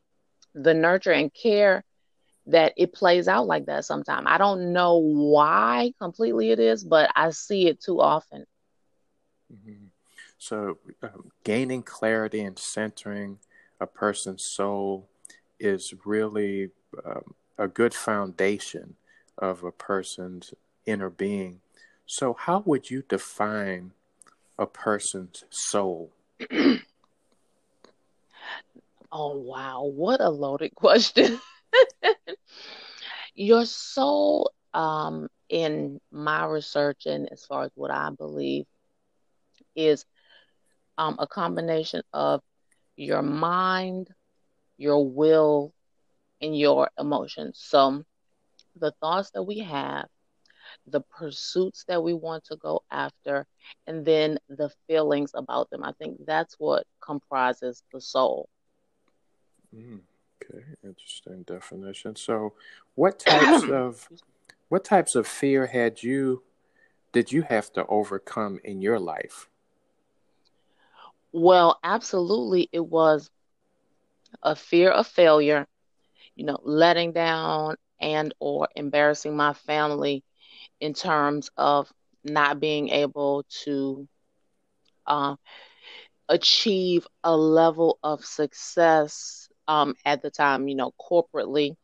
nurture 0.54 1.12
and 1.12 1.32
care 1.32 1.84
that 2.46 2.72
it 2.76 2.92
plays 2.92 3.28
out 3.28 3.46
like 3.46 3.66
that 3.66 3.84
sometimes. 3.84 4.26
I 4.28 4.38
don't 4.38 4.72
know 4.72 4.98
why 4.98 5.92
completely 6.00 6.50
it 6.50 6.58
is, 6.60 6.84
but 6.84 7.10
I 7.14 7.30
see 7.30 7.68
it 7.68 7.80
too 7.80 8.00
often. 8.00 8.44
Mm-hmm. 9.52 9.83
So, 10.44 10.76
um, 11.02 11.32
gaining 11.42 11.82
clarity 11.82 12.42
and 12.42 12.58
centering 12.58 13.38
a 13.80 13.86
person's 13.86 14.44
soul 14.44 15.08
is 15.58 15.94
really 16.04 16.68
um, 17.02 17.32
a 17.56 17.66
good 17.66 17.94
foundation 17.94 18.96
of 19.38 19.64
a 19.64 19.72
person's 19.72 20.52
inner 20.84 21.08
being. 21.08 21.62
So, 22.04 22.34
how 22.34 22.62
would 22.66 22.90
you 22.90 23.04
define 23.08 23.92
a 24.58 24.66
person's 24.66 25.44
soul? 25.48 26.12
oh, 26.52 26.82
wow. 29.10 29.84
What 29.84 30.20
a 30.20 30.28
loaded 30.28 30.74
question. 30.74 31.40
Your 33.34 33.64
soul, 33.64 34.52
um, 34.74 35.30
in 35.48 36.02
my 36.12 36.44
research 36.44 37.06
and 37.06 37.32
as 37.32 37.46
far 37.46 37.62
as 37.62 37.70
what 37.76 37.90
I 37.90 38.10
believe, 38.10 38.66
is 39.74 40.04
um, 40.98 41.16
a 41.18 41.26
combination 41.26 42.02
of 42.12 42.40
your 42.96 43.22
mind, 43.22 44.08
your 44.76 45.08
will, 45.08 45.72
and 46.40 46.56
your 46.56 46.90
emotions. 46.98 47.58
So, 47.62 48.04
the 48.76 48.92
thoughts 49.00 49.30
that 49.32 49.42
we 49.42 49.60
have, 49.60 50.06
the 50.86 51.00
pursuits 51.00 51.84
that 51.88 52.02
we 52.02 52.12
want 52.12 52.44
to 52.44 52.56
go 52.56 52.82
after, 52.90 53.46
and 53.86 54.04
then 54.04 54.38
the 54.48 54.70
feelings 54.86 55.30
about 55.34 55.70
them. 55.70 55.84
I 55.84 55.92
think 55.92 56.18
that's 56.26 56.54
what 56.58 56.86
comprises 57.00 57.82
the 57.92 58.00
soul. 58.00 58.48
Mm, 59.74 60.00
okay, 60.42 60.64
interesting 60.82 61.42
definition. 61.42 62.16
So, 62.16 62.54
what 62.94 63.18
types 63.18 63.64
of 63.70 64.08
what 64.68 64.84
types 64.84 65.14
of 65.14 65.26
fear 65.26 65.66
had 65.66 66.02
you 66.02 66.42
did 67.12 67.30
you 67.30 67.42
have 67.42 67.72
to 67.74 67.86
overcome 67.86 68.58
in 68.64 68.82
your 68.82 68.98
life? 68.98 69.48
Well, 71.34 71.78
absolutely, 71.84 72.70
it 72.72 72.80
was 72.86 73.30
a 74.42 74.54
fear 74.56 74.90
of 74.90 75.06
failure, 75.06 75.66
you 76.36 76.44
know, 76.44 76.58
letting 76.62 77.12
down 77.12 77.76
and 78.00 78.34
or 78.40 78.68
embarrassing 78.76 79.36
my 79.36 79.52
family 79.54 80.24
in 80.80 80.94
terms 80.94 81.50
of 81.56 81.92
not 82.24 82.60
being 82.60 82.88
able 82.90 83.44
to 83.64 84.08
uh, 85.06 85.36
achieve 86.28 87.06
a 87.24 87.36
level 87.36 87.98
of 88.02 88.24
success 88.24 89.48
um, 89.68 89.94
at 90.04 90.22
the 90.22 90.30
time, 90.30 90.68
you 90.68 90.74
know, 90.76 90.92
corporately. 91.00 91.76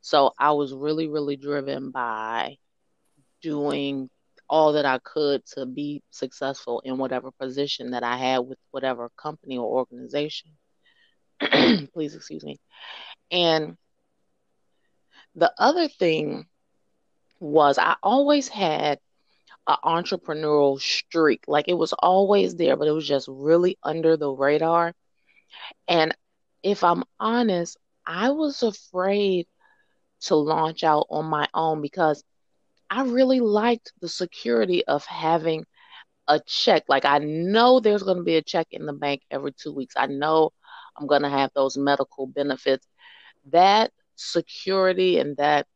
So 0.00 0.32
I 0.38 0.52
was 0.52 0.74
really, 0.74 1.08
really 1.08 1.36
driven 1.36 1.90
by 1.90 2.56
doing 3.42 4.08
all 4.52 4.74
that 4.74 4.84
I 4.84 4.98
could 4.98 5.46
to 5.54 5.64
be 5.64 6.02
successful 6.10 6.80
in 6.84 6.98
whatever 6.98 7.30
position 7.30 7.92
that 7.92 8.02
I 8.02 8.18
had 8.18 8.40
with 8.40 8.58
whatever 8.70 9.10
company 9.16 9.56
or 9.56 9.64
organization. 9.64 10.50
Please 11.94 12.14
excuse 12.14 12.44
me. 12.44 12.60
And 13.30 13.78
the 15.36 15.50
other 15.58 15.88
thing 15.88 16.44
was 17.40 17.78
I 17.78 17.96
always 18.02 18.46
had 18.46 18.98
an 19.66 19.76
entrepreneurial 19.86 20.78
streak. 20.78 21.44
Like 21.48 21.68
it 21.68 21.78
was 21.78 21.94
always 21.94 22.54
there, 22.54 22.76
but 22.76 22.88
it 22.88 22.92
was 22.92 23.08
just 23.08 23.28
really 23.30 23.78
under 23.82 24.18
the 24.18 24.28
radar. 24.30 24.92
And 25.88 26.14
if 26.62 26.84
I'm 26.84 27.04
honest, 27.18 27.78
I 28.06 28.32
was 28.32 28.62
afraid 28.62 29.46
to 30.24 30.36
launch 30.36 30.84
out 30.84 31.06
on 31.08 31.24
my 31.24 31.48
own 31.54 31.80
because 31.80 32.22
I 32.92 33.04
really 33.04 33.40
liked 33.40 33.92
the 34.02 34.08
security 34.08 34.84
of 34.86 35.06
having 35.06 35.66
a 36.28 36.40
check. 36.46 36.84
Like 36.88 37.04
I 37.04 37.18
know 37.18 37.80
there's 37.80 38.02
going 38.02 38.18
to 38.18 38.22
be 38.24 38.36
a 38.36 38.42
check 38.42 38.68
in 38.72 38.86
the 38.86 38.92
bank 38.92 39.22
every 39.30 39.52
two 39.52 39.72
weeks. 39.72 39.94
I 39.96 40.06
know 40.06 40.52
I'm 40.96 41.06
going 41.06 41.22
to 41.22 41.30
have 41.30 41.50
those 41.54 41.78
medical 41.78 42.26
benefits. 42.26 42.86
That 43.50 43.92
security 44.16 45.18
and 45.18 45.36
that 45.38 45.66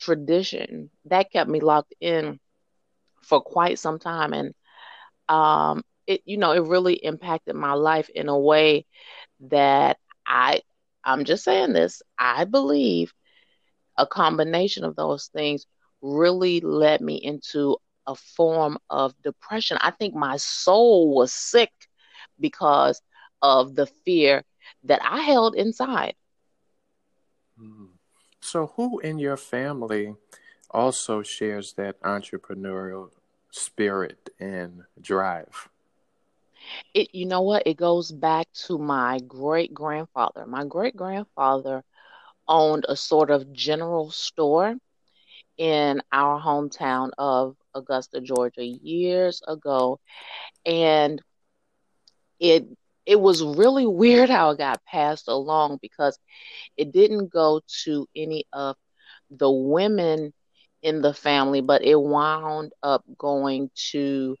tradition 0.00 0.90
that 1.06 1.30
kept 1.32 1.50
me 1.50 1.60
locked 1.60 1.94
in 2.00 2.40
for 3.22 3.40
quite 3.40 3.78
some 3.78 3.98
time 3.98 4.32
and 4.34 4.54
um 5.28 5.82
it 6.06 6.20
you 6.26 6.36
know 6.38 6.52
it 6.52 6.64
really 6.66 6.94
impacted 6.94 7.54
my 7.56 7.72
life 7.72 8.08
in 8.14 8.28
a 8.28 8.38
way 8.38 8.86
that 9.50 9.98
i 10.26 10.60
i'm 11.04 11.24
just 11.24 11.44
saying 11.44 11.72
this 11.72 12.02
i 12.18 12.44
believe 12.44 13.12
a 13.96 14.06
combination 14.06 14.84
of 14.84 14.96
those 14.96 15.28
things 15.28 15.66
really 16.04 16.60
led 16.60 17.00
me 17.00 17.16
into 17.16 17.76
a 18.06 18.14
form 18.14 18.78
of 18.90 19.14
depression 19.22 19.78
i 19.80 19.90
think 19.90 20.14
my 20.14 20.36
soul 20.36 21.14
was 21.14 21.32
sick 21.32 21.72
because 22.40 23.00
of 23.42 23.74
the 23.74 23.86
fear 24.04 24.42
that 24.84 25.00
i 25.02 25.20
held 25.22 25.54
inside 25.56 26.14
mm. 27.60 27.88
So, 28.40 28.68
who 28.76 28.98
in 29.00 29.18
your 29.18 29.36
family 29.38 30.16
also 30.70 31.22
shares 31.22 31.74
that 31.74 32.00
entrepreneurial 32.02 33.10
spirit 33.50 34.30
and 34.38 34.84
drive? 35.00 35.68
It, 36.94 37.14
you 37.14 37.26
know 37.26 37.42
what? 37.42 37.66
It 37.66 37.76
goes 37.76 38.12
back 38.12 38.46
to 38.66 38.78
my 38.78 39.20
great 39.20 39.74
grandfather. 39.74 40.46
My 40.46 40.64
great 40.64 40.96
grandfather 40.96 41.84
owned 42.48 42.86
a 42.88 42.96
sort 42.96 43.30
of 43.30 43.52
general 43.52 44.10
store 44.10 44.76
in 45.58 46.02
our 46.12 46.40
hometown 46.40 47.10
of 47.18 47.56
Augusta, 47.74 48.20
Georgia, 48.20 48.64
years 48.64 49.42
ago, 49.46 49.98
and 50.66 51.20
it 52.40 52.64
it 53.06 53.20
was 53.20 53.42
really 53.42 53.86
weird 53.86 54.30
how 54.30 54.50
it 54.50 54.58
got 54.58 54.84
passed 54.84 55.28
along 55.28 55.78
because 55.80 56.18
it 56.76 56.92
didn't 56.92 57.32
go 57.32 57.60
to 57.84 58.06
any 58.16 58.44
of 58.52 58.76
the 59.30 59.50
women 59.50 60.32
in 60.82 61.00
the 61.02 61.12
family, 61.14 61.60
but 61.60 61.82
it 61.82 62.00
wound 62.00 62.72
up 62.82 63.02
going 63.18 63.70
to 63.90 64.36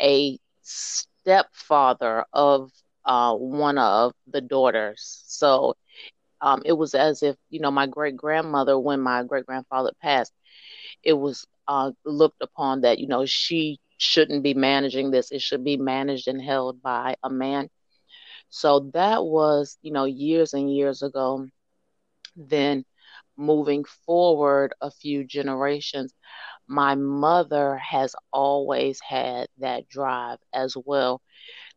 a 0.00 0.38
stepfather 0.62 2.24
of 2.32 2.70
uh, 3.04 3.34
one 3.34 3.78
of 3.78 4.12
the 4.26 4.40
daughters. 4.40 5.22
So 5.26 5.74
um, 6.40 6.62
it 6.64 6.72
was 6.72 6.94
as 6.94 7.22
if, 7.22 7.36
you 7.50 7.60
know, 7.60 7.70
my 7.70 7.86
great 7.86 8.16
grandmother, 8.16 8.78
when 8.78 9.00
my 9.00 9.22
great 9.24 9.46
grandfather 9.46 9.90
passed, 10.02 10.32
it 11.04 11.14
was 11.14 11.46
uh, 11.68 11.92
looked 12.04 12.42
upon 12.42 12.82
that, 12.82 12.98
you 12.98 13.06
know, 13.08 13.24
she 13.26 13.78
shouldn't 13.98 14.42
be 14.42 14.54
managing 14.54 15.10
this. 15.10 15.30
It 15.30 15.40
should 15.42 15.64
be 15.64 15.76
managed 15.76 16.28
and 16.28 16.40
held 16.42 16.82
by 16.82 17.16
a 17.22 17.30
man. 17.30 17.68
So 18.50 18.90
that 18.94 19.24
was, 19.24 19.78
you 19.82 19.92
know, 19.92 20.04
years 20.04 20.52
and 20.54 20.72
years 20.72 21.02
ago. 21.02 21.46
Then 22.36 22.84
moving 23.36 23.84
forward 23.84 24.74
a 24.80 24.90
few 24.90 25.24
generations, 25.24 26.14
my 26.66 26.94
mother 26.94 27.76
has 27.78 28.14
always 28.32 29.00
had 29.00 29.48
that 29.58 29.88
drive 29.88 30.38
as 30.52 30.76
well. 30.84 31.20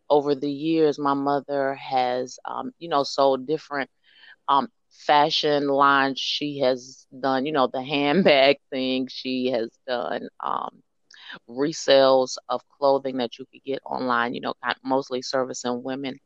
Over 0.09 0.35
the 0.35 0.51
years, 0.51 0.97
my 0.99 1.13
mother 1.13 1.75
has, 1.75 2.39
um, 2.45 2.73
you 2.79 2.89
know, 2.89 3.03
sold 3.03 3.47
different 3.47 3.89
um, 4.47 4.69
fashion 5.05 5.67
lines. 5.67 6.19
She 6.19 6.59
has 6.59 7.05
done, 7.19 7.45
you 7.45 7.51
know, 7.51 7.67
the 7.67 7.83
handbag 7.83 8.57
thing. 8.71 9.07
She 9.09 9.47
has 9.51 9.69
done 9.87 10.27
um, 10.43 10.81
resales 11.49 12.37
of 12.49 12.61
clothing 12.77 13.17
that 13.17 13.37
you 13.39 13.45
could 13.51 13.63
get 13.63 13.79
online, 13.85 14.33
you 14.33 14.41
know, 14.41 14.53
mostly 14.83 15.21
servicing 15.21 15.83
women 15.83 16.19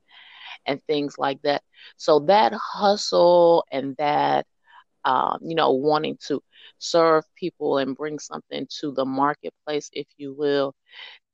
and 0.65 0.81
things 0.83 1.17
like 1.17 1.41
that. 1.43 1.61
So 1.97 2.19
that 2.27 2.53
hustle 2.53 3.65
and 3.71 3.95
that, 3.97 4.45
um, 5.05 5.39
you 5.41 5.55
know, 5.55 5.71
wanting 5.71 6.17
to 6.27 6.41
serve 6.79 7.23
people 7.35 7.77
and 7.77 7.95
bring 7.95 8.19
something 8.19 8.67
to 8.81 8.91
the 8.91 9.05
marketplace, 9.05 9.89
if 9.93 10.07
you 10.17 10.33
will, 10.33 10.73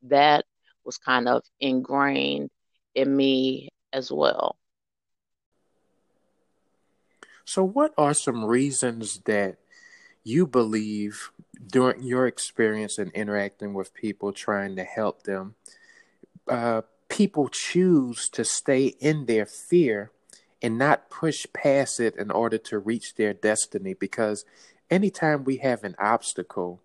that 0.04 0.46
was 0.86 0.98
kind 0.98 1.28
of 1.28 1.44
ingrained 1.60 2.50
in 2.96 3.16
me 3.16 3.70
as 3.94 4.12
well. 4.12 4.56
So, 7.46 7.64
what 7.64 7.94
are 7.98 8.14
some 8.14 8.44
reasons 8.44 9.20
that 9.26 9.58
you 10.24 10.48
believe 10.48 11.32
during 11.68 12.04
your 12.04 12.26
experience 12.26 12.98
in 12.98 13.12
interacting 13.12 13.74
with 13.74 13.94
people, 13.94 14.34
trying 14.34 14.76
to 14.76 14.84
help 14.84 15.24
them, 15.24 15.56
uh, 16.48 16.82
people 17.08 17.48
choose 17.48 18.28
to 18.30 18.44
stay 18.44 18.88
in 19.00 19.28
their 19.28 19.46
fear 19.46 20.12
and 20.62 20.78
not 20.78 21.12
push 21.12 21.46
past 21.54 22.00
it 22.00 22.16
in 22.18 22.32
order 22.32 22.58
to 22.58 22.80
reach 22.80 23.16
their 23.16 23.34
destiny? 23.34 23.94
Because 23.94 24.44
anytime 24.90 25.44
we 25.44 25.58
have 25.58 25.84
an 25.84 25.96
obstacle, 26.00 26.82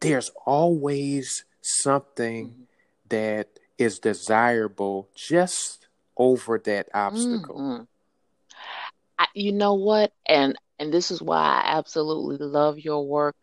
there's 0.00 0.30
always 0.44 1.44
something 1.62 2.48
mm-hmm. 2.48 2.62
that 3.08 3.48
is 3.78 3.98
desirable 3.98 5.08
just 5.14 5.86
over 6.16 6.58
that 6.58 6.88
obstacle. 6.92 7.58
Mm-hmm. 7.58 7.84
I, 9.18 9.26
you 9.34 9.52
know 9.52 9.74
what? 9.74 10.12
And 10.26 10.56
and 10.78 10.92
this 10.92 11.10
is 11.10 11.22
why 11.22 11.38
I 11.38 11.76
absolutely 11.78 12.38
love 12.46 12.78
your 12.78 13.06
work 13.06 13.36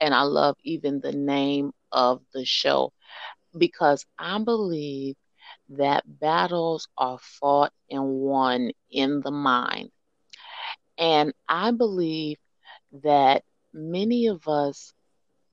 and 0.00 0.14
I 0.14 0.22
love 0.22 0.56
even 0.64 1.00
the 1.00 1.12
name 1.12 1.72
of 1.92 2.22
the 2.34 2.44
show 2.44 2.92
because 3.56 4.04
I 4.18 4.38
believe 4.42 5.16
that 5.70 6.04
battles 6.20 6.88
are 6.98 7.18
fought 7.20 7.72
and 7.90 8.04
won 8.20 8.70
in 8.90 9.20
the 9.20 9.30
mind. 9.30 9.90
And 10.98 11.32
I 11.48 11.70
believe 11.72 12.38
that 13.02 13.44
many 13.72 14.26
of 14.26 14.46
us 14.48 14.92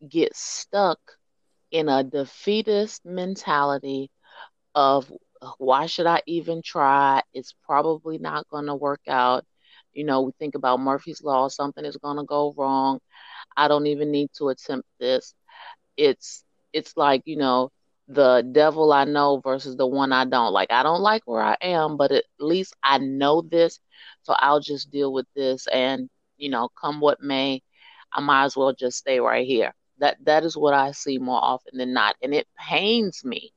get 0.08 0.36
stuck 0.36 1.00
in 1.72 1.90
a 1.90 2.04
defeatist 2.04 3.06
mentality 3.06 4.10
of 4.76 5.12
why 5.58 5.86
should 5.88 6.08
I 6.08 6.22
even 6.27 6.62
try? 6.63 7.22
It's 7.34 7.53
probably 7.65 8.17
not 8.17 8.48
going 8.50 8.65
to 8.67 8.75
work 8.75 9.01
out. 9.08 9.46
You 9.94 10.06
know, 10.06 10.22
we 10.22 10.32
think 10.39 10.56
about 10.56 10.79
Murphy's 10.79 11.24
Law, 11.24 11.48
something 11.48 11.84
is 11.86 11.98
going 11.98 12.17
to 12.17 12.24
go 12.24 12.53
wrong. 12.58 13.00
I 13.58 13.67
don't 13.67 13.88
even 13.88 14.12
need 14.12 14.29
to 14.38 14.50
attempt 14.50 14.88
this. 15.00 15.34
It's 15.98 16.44
it's 16.74 16.96
like, 16.98 17.24
you 17.25 17.38
know, 17.38 17.72
the 18.08 18.48
devil 18.51 18.94
I 18.94 19.06
know 19.06 19.39
versus 19.44 19.75
the 19.77 19.88
one 19.88 20.12
I 20.13 20.25
don't. 20.25 20.53
Like 20.53 20.72
I 20.72 20.84
don't 20.84 21.01
like 21.01 21.24
where 21.25 21.41
I 21.44 21.58
am, 21.62 21.98
but 21.98 22.12
at 22.12 22.25
least 22.39 22.75
I 22.84 22.98
know 23.00 23.41
this, 23.41 23.79
so 24.24 24.34
I'll 24.38 24.60
just 24.60 24.91
deal 24.91 25.13
with 25.13 25.27
this 25.36 25.67
and, 25.67 26.10
you 26.38 26.50
know, 26.50 26.70
come 26.79 27.00
what 27.01 27.22
may, 27.22 27.62
I 28.13 28.22
might 28.22 28.46
as 28.46 28.58
well 28.58 28.74
just 28.74 28.98
stay 29.00 29.20
right 29.20 29.46
here. 29.48 29.74
That 30.00 30.17
that 30.25 30.44
is 30.46 30.58
what 30.58 30.74
I 30.74 30.91
see 30.91 31.17
more 31.20 31.44
often 31.44 31.77
than 31.77 31.94
not, 31.94 32.15
and 32.22 32.34
it 32.34 32.48
pains 32.60 33.24
me. 33.25 33.53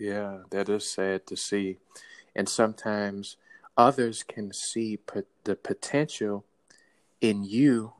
Yeah, 0.00 0.38
that 0.50 0.68
is 0.68 0.90
sad 0.90 1.26
to 1.26 1.36
see, 1.36 1.76
and 2.34 2.48
sometimes 2.48 3.36
others 3.76 4.22
can 4.22 4.52
see 4.52 4.98
the 5.44 5.56
potential 5.56 6.44
in 7.20 7.44
you 7.44 7.92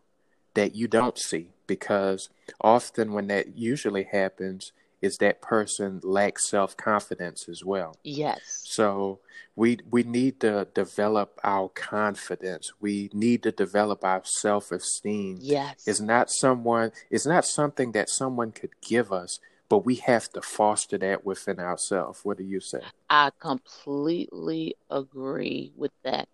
that 0.55 0.75
you 0.75 0.89
don't 0.89 1.19
see 1.19 1.49
because 1.67 2.29
often 2.61 3.13
when 3.13 3.29
that 3.29 3.57
usually 3.57 4.05
happens 4.05 4.73
is 5.01 5.17
that 5.19 5.41
person 5.41 6.01
lacks 6.03 6.49
self 6.49 6.77
confidence 6.77 7.49
as 7.49 7.65
well. 7.65 7.97
Yes. 8.05 8.63
So 8.65 9.21
we 9.57 9.79
we 9.91 10.03
need 10.03 10.41
to 10.41 10.69
develop 10.75 11.39
our 11.43 11.69
confidence. 11.69 12.73
We 12.81 13.11
need 13.13 13.43
to 13.45 13.53
develop 13.53 14.05
our 14.05 14.23
self 14.25 14.73
esteem. 14.73 15.39
Yes. 15.41 15.87
It's 15.87 16.01
not 16.01 16.31
someone 16.31 16.93
it's 17.11 17.27
not 17.27 17.45
something 17.45 17.93
that 17.93 18.11
someone 18.11 18.53
could 18.53 18.81
give 18.81 19.13
us, 19.13 19.39
but 19.71 19.87
we 19.87 19.95
have 19.95 20.29
to 20.31 20.43
foster 20.43 20.99
that 20.99 21.25
within 21.25 21.61
ourselves. 21.61 22.21
What 22.25 22.37
do 22.37 22.45
you 22.45 22.59
say? 22.61 22.81
I 23.09 23.31
completely 23.39 24.75
agree 24.91 25.73
with 25.77 25.93
that. 26.03 26.29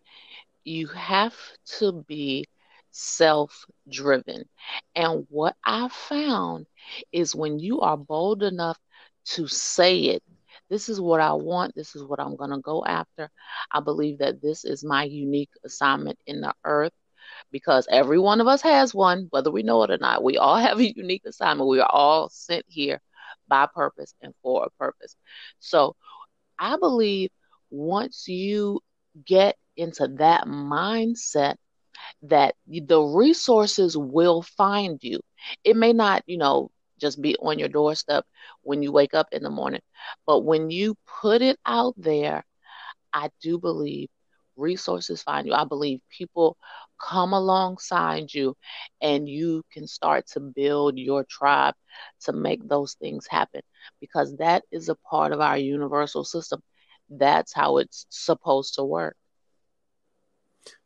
You 0.65 0.89
have 0.89 1.37
to 1.79 1.93
be 2.09 2.47
self 2.91 3.67
driven. 3.91 4.49
And 4.97 5.27
what 5.29 5.55
I 5.63 5.89
found 5.89 6.67
is 7.13 7.35
when 7.37 7.59
you 7.59 7.83
are 7.83 7.99
bold 7.99 8.43
enough 8.43 8.79
to 9.27 9.47
say 9.47 9.99
it, 9.99 10.23
this 10.71 10.89
is 10.89 10.99
what 10.99 11.21
I 11.21 11.35
want, 11.35 11.75
this 11.75 11.95
is 11.95 12.03
what 12.03 12.19
I'm 12.19 12.37
going 12.37 12.51
to 12.51 12.59
go 12.59 12.85
after. 12.87 13.29
I 13.71 13.81
believe 13.81 14.19
that 14.19 14.41
this 14.41 14.65
is 14.65 14.83
my 14.83 15.05
unique 15.05 15.51
assignment 15.63 16.19
in 16.27 16.41
the 16.41 16.55
earth 16.65 16.95
because 17.53 17.87
every 17.91 18.19
one 18.19 18.41
of 18.41 18.47
us 18.47 18.63
has 18.63 18.95
one, 18.95 19.27
whether 19.29 19.51
we 19.51 19.63
know 19.63 19.83
it 19.83 19.91
or 19.91 19.99
not. 19.99 20.25
We 20.25 20.39
all 20.39 20.57
have 20.57 20.79
a 20.79 20.97
unique 20.97 21.27
assignment. 21.27 21.69
We 21.69 21.81
are 21.81 21.91
all 21.93 22.31
sent 22.31 22.65
here 22.67 23.01
by 23.49 23.67
purpose 23.75 24.15
and 24.23 24.35
for 24.43 24.65
a 24.65 24.71
purpose. 24.79 25.17
So 25.61 25.97
I 26.59 26.77
believe 26.79 27.31
once 27.71 28.29
you 28.29 28.81
get 29.27 29.57
into 29.77 30.09
that 30.19 30.47
mindset, 30.47 31.57
that 32.23 32.55
the 32.67 33.01
resources 33.01 33.97
will 33.97 34.43
find 34.43 34.99
you. 35.03 35.21
It 35.65 35.77
may 35.77 35.93
not, 35.93 36.23
you 36.27 36.39
know, 36.39 36.71
just 37.01 37.21
be 37.21 37.37
on 37.37 37.59
your 37.59 37.69
doorstep 37.69 38.25
when 38.63 38.83
you 38.83 38.93
wake 38.93 39.15
up 39.15 39.29
in 39.33 39.43
the 39.43 39.51
morning, 39.51 39.81
but 40.27 40.41
when 40.41 40.71
you 40.71 40.97
put 41.21 41.43
it 41.43 41.59
out 41.67 41.95
there, 41.97 42.45
I 43.13 43.31
do 43.43 43.59
believe 43.59 44.09
resources 44.57 45.23
find 45.23 45.47
you. 45.47 45.53
I 45.53 45.65
believe 45.65 46.01
people 46.11 46.57
come 47.01 47.33
alongside 47.33 48.33
you 48.33 48.57
and 49.01 49.29
you 49.29 49.63
can 49.73 49.87
start 49.87 50.27
to 50.29 50.41
build 50.41 50.99
your 50.99 51.25
tribe 51.25 51.75
to 52.23 52.33
make 52.33 52.67
those 52.67 52.95
things 52.95 53.27
happen 53.29 53.61
because 54.01 54.37
that 54.37 54.65
is 54.71 54.89
a 54.89 54.95
part 54.95 55.33
of 55.33 55.41
our 55.41 55.59
universal 55.59 56.25
system. 56.25 56.63
That's 57.09 57.53
how 57.53 57.79
it's 57.79 58.07
supposed 58.09 58.75
to 58.75 58.85
work. 58.85 59.17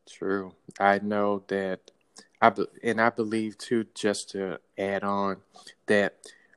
True. 0.08 0.54
I 0.78 0.98
know 0.98 1.44
that 1.48 1.90
I 2.40 2.50
be, 2.50 2.66
and 2.82 3.00
I 3.00 3.10
believe 3.10 3.58
too 3.58 3.86
just 3.94 4.30
to 4.30 4.58
add 4.76 5.04
on 5.04 5.38
that 5.86 6.16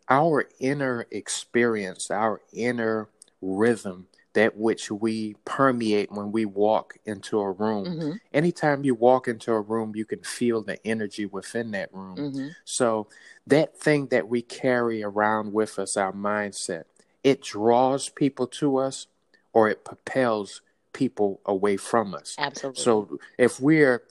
our 0.09 0.47
inner 0.59 1.05
experience, 1.11 2.09
our 2.09 2.41
inner 2.51 3.09
rhythm 3.41 4.07
that 4.33 4.57
which 4.57 4.91
we 4.91 5.35
permeate 5.45 6.11
when 6.11 6.31
we 6.31 6.45
walk 6.45 6.97
into 7.05 7.39
a 7.39 7.51
room. 7.51 7.85
Mm-hmm. 7.85 8.11
Anytime 8.33 8.83
you 8.83 8.95
walk 8.95 9.27
into 9.27 9.51
a 9.51 9.61
room, 9.61 9.93
you 9.95 10.05
can 10.05 10.21
feel 10.23 10.61
the 10.61 10.85
energy 10.85 11.25
within 11.25 11.71
that 11.71 11.93
room. 11.93 12.17
Mm-hmm. 12.17 12.47
So, 12.65 13.07
that 13.45 13.77
thing 13.77 14.07
that 14.07 14.27
we 14.27 14.41
carry 14.41 15.03
around 15.03 15.53
with 15.53 15.77
us, 15.77 15.97
our 15.97 16.13
mindset, 16.13 16.83
it 17.23 17.41
draws 17.41 18.09
people 18.09 18.47
to 18.47 18.77
us 18.77 19.07
or 19.53 19.69
it 19.69 19.85
propels 19.85 20.61
people 20.93 21.39
away 21.45 21.77
from 21.77 22.15
us. 22.15 22.35
Absolutely. 22.37 22.81
So, 22.81 23.19
if 23.37 23.59
we're 23.59 24.03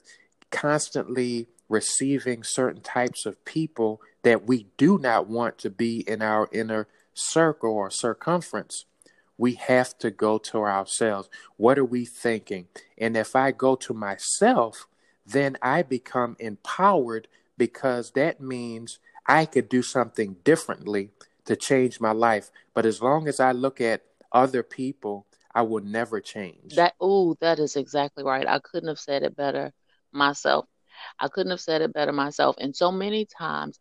constantly 0.51 1.47
receiving 1.67 2.43
certain 2.43 2.81
types 2.81 3.25
of 3.25 3.43
people 3.43 3.99
that 4.21 4.47
we 4.47 4.67
do 4.77 4.97
not 4.97 5.27
want 5.27 5.57
to 5.57 5.69
be 5.69 6.07
in 6.07 6.21
our 6.21 6.47
inner 6.53 6.87
circle 7.13 7.71
or 7.71 7.89
circumference, 7.89 8.85
we 9.37 9.53
have 9.55 9.97
to 9.99 10.11
go 10.11 10.37
to 10.37 10.59
ourselves. 10.59 11.29
What 11.57 11.79
are 11.79 11.85
we 11.85 12.05
thinking? 12.05 12.67
And 12.97 13.17
if 13.17 13.35
I 13.35 13.51
go 13.51 13.75
to 13.77 13.93
myself, 13.93 14.87
then 15.25 15.57
I 15.61 15.81
become 15.83 16.35
empowered 16.39 17.27
because 17.57 18.11
that 18.11 18.41
means 18.41 18.99
I 19.25 19.45
could 19.45 19.69
do 19.69 19.81
something 19.81 20.37
differently 20.43 21.09
to 21.45 21.55
change 21.55 21.99
my 21.99 22.11
life. 22.11 22.51
But 22.73 22.85
as 22.85 23.01
long 23.01 23.27
as 23.27 23.39
I 23.39 23.51
look 23.51 23.81
at 23.81 24.03
other 24.31 24.63
people, 24.63 25.25
I 25.53 25.61
will 25.61 25.83
never 25.83 26.19
change. 26.19 26.75
That 26.75 26.95
oh, 26.99 27.35
that 27.39 27.59
is 27.59 27.75
exactly 27.75 28.23
right. 28.23 28.47
I 28.47 28.59
couldn't 28.59 28.89
have 28.89 28.99
said 28.99 29.23
it 29.23 29.35
better 29.35 29.71
myself. 30.11 30.65
I 31.19 31.27
couldn't 31.27 31.51
have 31.51 31.61
said 31.61 31.81
it 31.81 31.93
better 31.93 32.11
myself. 32.11 32.55
And 32.59 32.75
so 32.75 32.91
many 32.91 33.25
times 33.25 33.79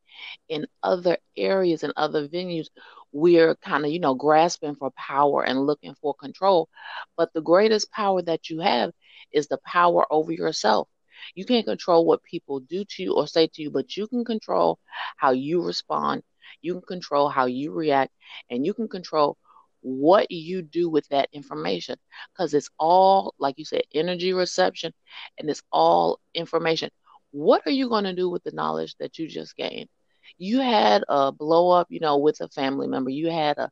in 0.49 0.67
other 0.83 1.19
areas 1.37 1.83
and 1.83 1.93
other 1.97 2.29
venues, 2.29 2.69
we're 3.13 3.55
kind 3.57 3.85
of, 3.85 3.91
you 3.91 4.01
know, 4.01 4.15
grasping 4.15 4.75
for 4.75 4.91
power 4.93 5.45
and 5.45 5.67
looking 5.67 5.95
for 6.01 6.15
control. 6.15 6.69
But 7.17 7.33
the 7.33 7.43
greatest 7.43 7.91
power 7.93 8.23
that 8.23 8.51
you 8.51 8.61
have 8.61 8.93
is 9.33 9.47
the 9.49 9.59
power 9.67 10.07
over 10.11 10.33
yourself. 10.33 10.89
You 11.35 11.45
can't 11.45 11.67
control 11.67 12.05
what 12.05 12.23
people 12.25 12.61
do 12.61 12.85
to 12.85 13.03
you 13.03 13.15
or 13.15 13.27
say 13.27 13.47
to 13.55 13.63
you, 13.63 13.71
but 13.71 13.97
you 13.97 14.07
can 14.09 14.25
control 14.25 14.79
how 15.17 15.31
you 15.33 15.63
respond. 15.63 16.23
You 16.63 16.75
can 16.75 16.83
control 16.83 17.29
how 17.29 17.47
you 17.47 17.73
react, 17.73 18.13
and 18.51 18.65
you 18.67 18.75
can 18.75 18.89
control 18.89 19.37
what 19.83 20.31
you 20.31 20.63
do 20.63 20.89
with 20.89 21.07
that 21.09 21.29
information 21.33 21.97
because 22.33 22.55
it's 22.55 22.71
all, 22.79 23.35
like 23.39 23.59
you 23.59 23.65
said, 23.65 23.83
energy 23.93 24.33
reception 24.33 24.93
and 25.39 25.51
it's 25.51 25.63
all 25.73 26.21
information. 26.35 26.89
What 27.33 27.63
are 27.67 27.73
you 27.73 27.89
going 27.89 28.05
to 28.05 28.15
do 28.15 28.29
with 28.31 28.45
the 28.45 28.53
knowledge 28.53 28.95
that 29.01 29.19
you 29.19 29.27
just 29.27 29.57
gained? 29.57 29.89
You 30.43 30.59
had 30.59 31.05
a 31.09 31.31
blow 31.31 31.71
up, 31.71 31.87
you 31.89 32.01
know, 32.01 32.19
with 32.19 32.41
a 32.41 32.49
family 32.49 32.89
member. 32.89 33.11
You 33.11 33.31
had 33.31 33.59
a, 33.59 33.71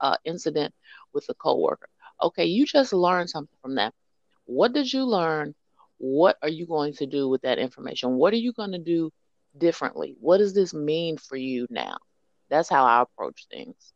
a 0.00 0.18
incident 0.24 0.74
with 1.14 1.24
a 1.28 1.34
coworker. 1.34 1.88
Okay, 2.20 2.46
you 2.46 2.66
just 2.66 2.92
learned 2.92 3.30
something 3.30 3.56
from 3.62 3.76
that. 3.76 3.94
What 4.44 4.72
did 4.72 4.92
you 4.92 5.04
learn? 5.04 5.54
What 5.98 6.36
are 6.42 6.48
you 6.48 6.66
going 6.66 6.94
to 6.94 7.06
do 7.06 7.28
with 7.28 7.42
that 7.42 7.60
information? 7.60 8.16
What 8.16 8.32
are 8.32 8.38
you 8.38 8.52
going 8.52 8.72
to 8.72 8.78
do 8.78 9.12
differently? 9.56 10.16
What 10.18 10.38
does 10.38 10.52
this 10.52 10.74
mean 10.74 11.16
for 11.16 11.36
you 11.36 11.68
now? 11.70 11.98
That's 12.48 12.68
how 12.68 12.84
I 12.84 13.02
approach 13.02 13.46
things. 13.48 13.92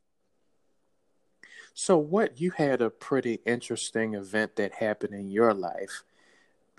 So, 1.74 1.98
what 1.98 2.40
you 2.40 2.52
had 2.52 2.80
a 2.80 2.90
pretty 2.90 3.40
interesting 3.44 4.14
event 4.14 4.54
that 4.54 4.74
happened 4.74 5.14
in 5.14 5.32
your 5.32 5.52
life. 5.52 6.04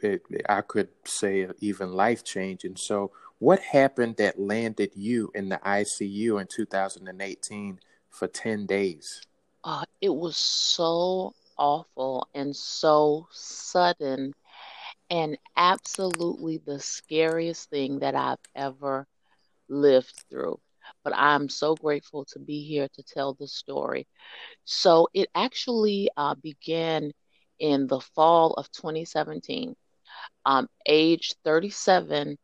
It, 0.02 0.24
I 0.48 0.62
could 0.62 0.88
say 1.04 1.50
even 1.60 1.92
life 1.92 2.24
changing. 2.24 2.78
So, 2.78 3.12
what 3.40 3.60
happened 3.60 4.18
that 4.18 4.40
landed 4.40 4.92
you 4.96 5.32
in 5.36 5.50
the 5.50 5.58
ICU 5.58 6.40
in 6.40 6.48
2018 6.48 7.80
for 8.10 8.28
10 8.28 8.66
days? 8.66 9.22
Uh, 9.64 9.84
it 10.02 10.14
was 10.14 10.38
so 10.38 11.34
awful 11.58 12.28
and 12.34 12.56
so 12.56 13.28
sudden 13.32 14.34
and 15.10 15.38
absolutely 15.56 16.62
the 16.66 16.80
scariest 16.80 17.70
thing 17.70 18.00
that 18.00 18.16
I've 18.16 18.38
ever 18.56 19.08
lived 19.70 20.14
through. 20.30 20.60
But 21.04 21.14
I'm 21.16 21.50
so 21.50 21.76
grateful 21.76 22.26
to 22.26 22.40
be 22.40 22.64
here 22.64 22.88
to 22.94 23.04
tell 23.04 23.34
the 23.34 23.48
story. 23.48 24.08
So 24.66 25.08
it 25.14 25.30
actually 25.34 26.10
uh, 26.16 26.36
began 26.36 27.12
in 27.60 27.88
the 27.88 28.00
fall 28.00 28.54
of 28.54 28.72
2017. 28.72 29.76
Um, 30.46 30.68
age 30.86 31.34
37, 31.44 32.38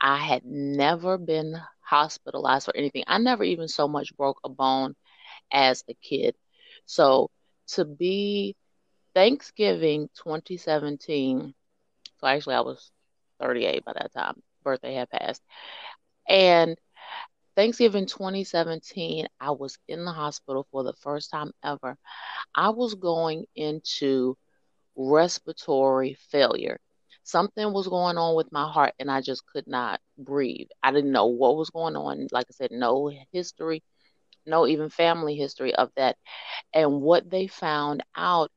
I 0.00 0.16
had 0.18 0.44
never 0.44 1.18
been 1.18 1.54
hospitalized 1.80 2.66
for 2.66 2.76
anything. 2.76 3.04
I 3.06 3.18
never 3.18 3.44
even 3.44 3.68
so 3.68 3.88
much 3.88 4.16
broke 4.16 4.38
a 4.44 4.48
bone 4.48 4.94
as 5.52 5.84
a 5.88 5.94
kid. 5.94 6.34
So 6.86 7.30
to 7.68 7.84
be 7.84 8.56
Thanksgiving 9.14 10.08
2017, 10.22 11.54
so 12.20 12.26
actually 12.26 12.54
I 12.56 12.60
was 12.60 12.90
38 13.40 13.84
by 13.84 13.92
that 13.94 14.12
time, 14.12 14.42
birthday 14.62 14.94
had 14.94 15.10
passed. 15.10 15.42
And 16.28 16.76
Thanksgiving 17.56 18.06
2017, 18.06 19.26
I 19.40 19.50
was 19.52 19.78
in 19.88 20.04
the 20.04 20.12
hospital 20.12 20.66
for 20.70 20.82
the 20.84 20.94
first 20.94 21.30
time 21.30 21.52
ever. 21.62 21.96
I 22.54 22.70
was 22.70 22.94
going 22.94 23.46
into 23.56 24.36
respiratory 24.96 26.14
failure. 26.30 26.78
Something 27.28 27.72
was 27.74 27.88
going 27.88 28.18
on 28.18 28.36
with 28.36 28.52
my 28.52 28.70
heart, 28.70 28.94
and 29.00 29.10
I 29.10 29.20
just 29.22 29.46
could 29.46 29.66
not 29.68 30.00
breathe. 30.18 30.68
I 30.82 30.92
didn't 30.92 31.12
know 31.12 31.26
what 31.26 31.56
was 31.56 31.70
going 31.70 31.96
on. 31.96 32.28
Like 32.32 32.46
I 32.50 32.54
said, 32.54 32.70
no 32.72 33.12
history, 33.32 33.82
no 34.46 34.66
even 34.66 34.90
family 34.90 35.36
history 35.36 35.74
of 35.74 35.90
that. 35.96 36.16
And 36.74 37.00
what 37.02 37.30
they 37.30 37.46
found 37.48 38.02
out 38.16 38.50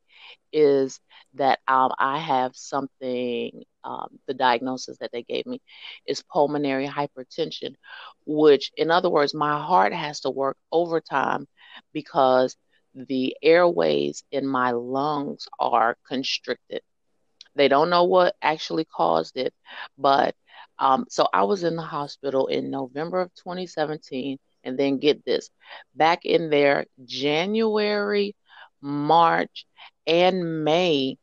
is 0.53 0.99
that 1.35 1.59
um, 1.67 1.91
I 1.99 2.19
have 2.19 2.55
something, 2.55 3.63
um, 3.83 4.19
the 4.27 4.33
diagnosis 4.33 4.97
that 4.99 5.11
they 5.11 5.23
gave 5.23 5.45
me 5.45 5.61
is 6.07 6.23
pulmonary 6.23 6.87
hypertension, 6.87 7.75
which, 8.25 8.71
in 8.77 8.91
other 8.91 9.09
words, 9.09 9.33
my 9.33 9.61
heart 9.61 9.93
has 9.93 10.21
to 10.21 10.31
work 10.31 10.57
overtime 10.71 11.47
because 11.93 12.55
the 12.95 13.35
airways 13.43 14.23
in 14.31 14.47
my 14.47 14.71
lungs 14.71 15.47
are 15.59 15.95
constricted. 16.07 16.81
They 17.55 17.67
don't 17.67 17.89
know 17.89 18.05
what 18.05 18.35
actually 18.41 18.85
caused 18.85 19.37
it, 19.37 19.53
but 19.97 20.35
um, 20.79 21.05
so 21.09 21.27
I 21.31 21.43
was 21.43 21.63
in 21.63 21.75
the 21.75 21.81
hospital 21.83 22.47
in 22.47 22.71
November 22.71 23.21
of 23.21 23.33
2017, 23.35 24.39
and 24.63 24.77
then 24.77 24.99
get 24.99 25.23
this 25.25 25.49
back 25.95 26.25
in 26.25 26.49
there 26.49 26.85
January, 27.05 28.35
March, 28.81 29.65
and 30.07 30.63
May 30.63 31.17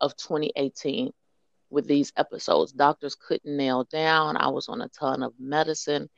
of 0.00 0.16
2018 0.16 1.12
with 1.70 1.86
these 1.86 2.12
episodes. 2.16 2.72
Doctors 2.72 3.16
couldn't 3.16 3.56
nail 3.56 3.84
down. 3.84 4.36
I 4.36 4.48
was 4.48 4.68
on 4.68 4.82
a 4.82 4.88
ton 4.88 5.22
of 5.22 5.32
medicine 5.38 6.08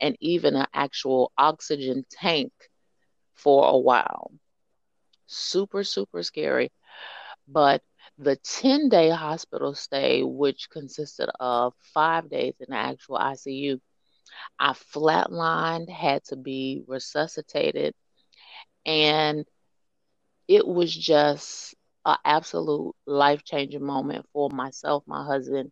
and 0.00 0.16
even 0.20 0.56
an 0.56 0.66
actual 0.72 1.32
oxygen 1.36 2.04
tank 2.10 2.52
for 3.34 3.68
a 3.68 3.78
while. 3.78 4.32
Super, 5.26 5.84
super 5.84 6.22
scary. 6.22 6.72
But 7.46 7.82
the 8.18 8.36
10 8.36 8.88
day 8.88 9.10
hospital 9.10 9.74
stay, 9.74 10.22
which 10.22 10.68
consisted 10.70 11.28
of 11.40 11.74
five 11.94 12.28
days 12.30 12.54
in 12.60 12.66
the 12.70 12.76
actual 12.76 13.16
ICU, 13.16 13.80
I 14.58 14.72
flatlined, 14.72 15.88
had 15.90 16.24
to 16.26 16.36
be 16.36 16.82
resuscitated, 16.86 17.94
and 18.86 19.44
it 20.48 20.66
was 20.66 20.94
just 20.94 21.74
an 22.04 22.16
absolute 22.24 22.94
life 23.06 23.44
changing 23.44 23.84
moment 23.84 24.26
for 24.32 24.50
myself, 24.50 25.02
my 25.06 25.24
husband, 25.24 25.70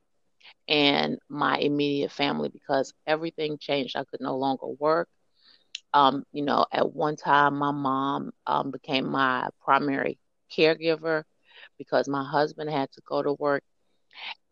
and 0.69 1.19
my 1.29 1.59
immediate 1.59 2.11
family 2.13 2.49
because 2.49 2.93
everything 3.07 3.59
changed. 3.59 3.97
I 3.97 4.05
could 4.05 4.21
no 4.21 4.37
longer 4.37 4.67
work. 4.79 5.09
Um, 5.95 6.25
you 6.33 6.43
know, 6.43 6.67
at 6.73 6.93
one 6.95 7.17
time, 7.17 7.57
my 7.59 7.71
mom 7.73 8.33
um, 8.47 8.71
became 8.71 9.11
my 9.11 9.49
primary 9.63 10.19
caregiver 10.57 11.25
because 11.81 12.09
my 12.09 12.25
husband 12.25 12.71
had 12.71 12.93
to 12.93 13.03
go 13.09 13.23
to 13.23 13.33
work. 13.35 13.65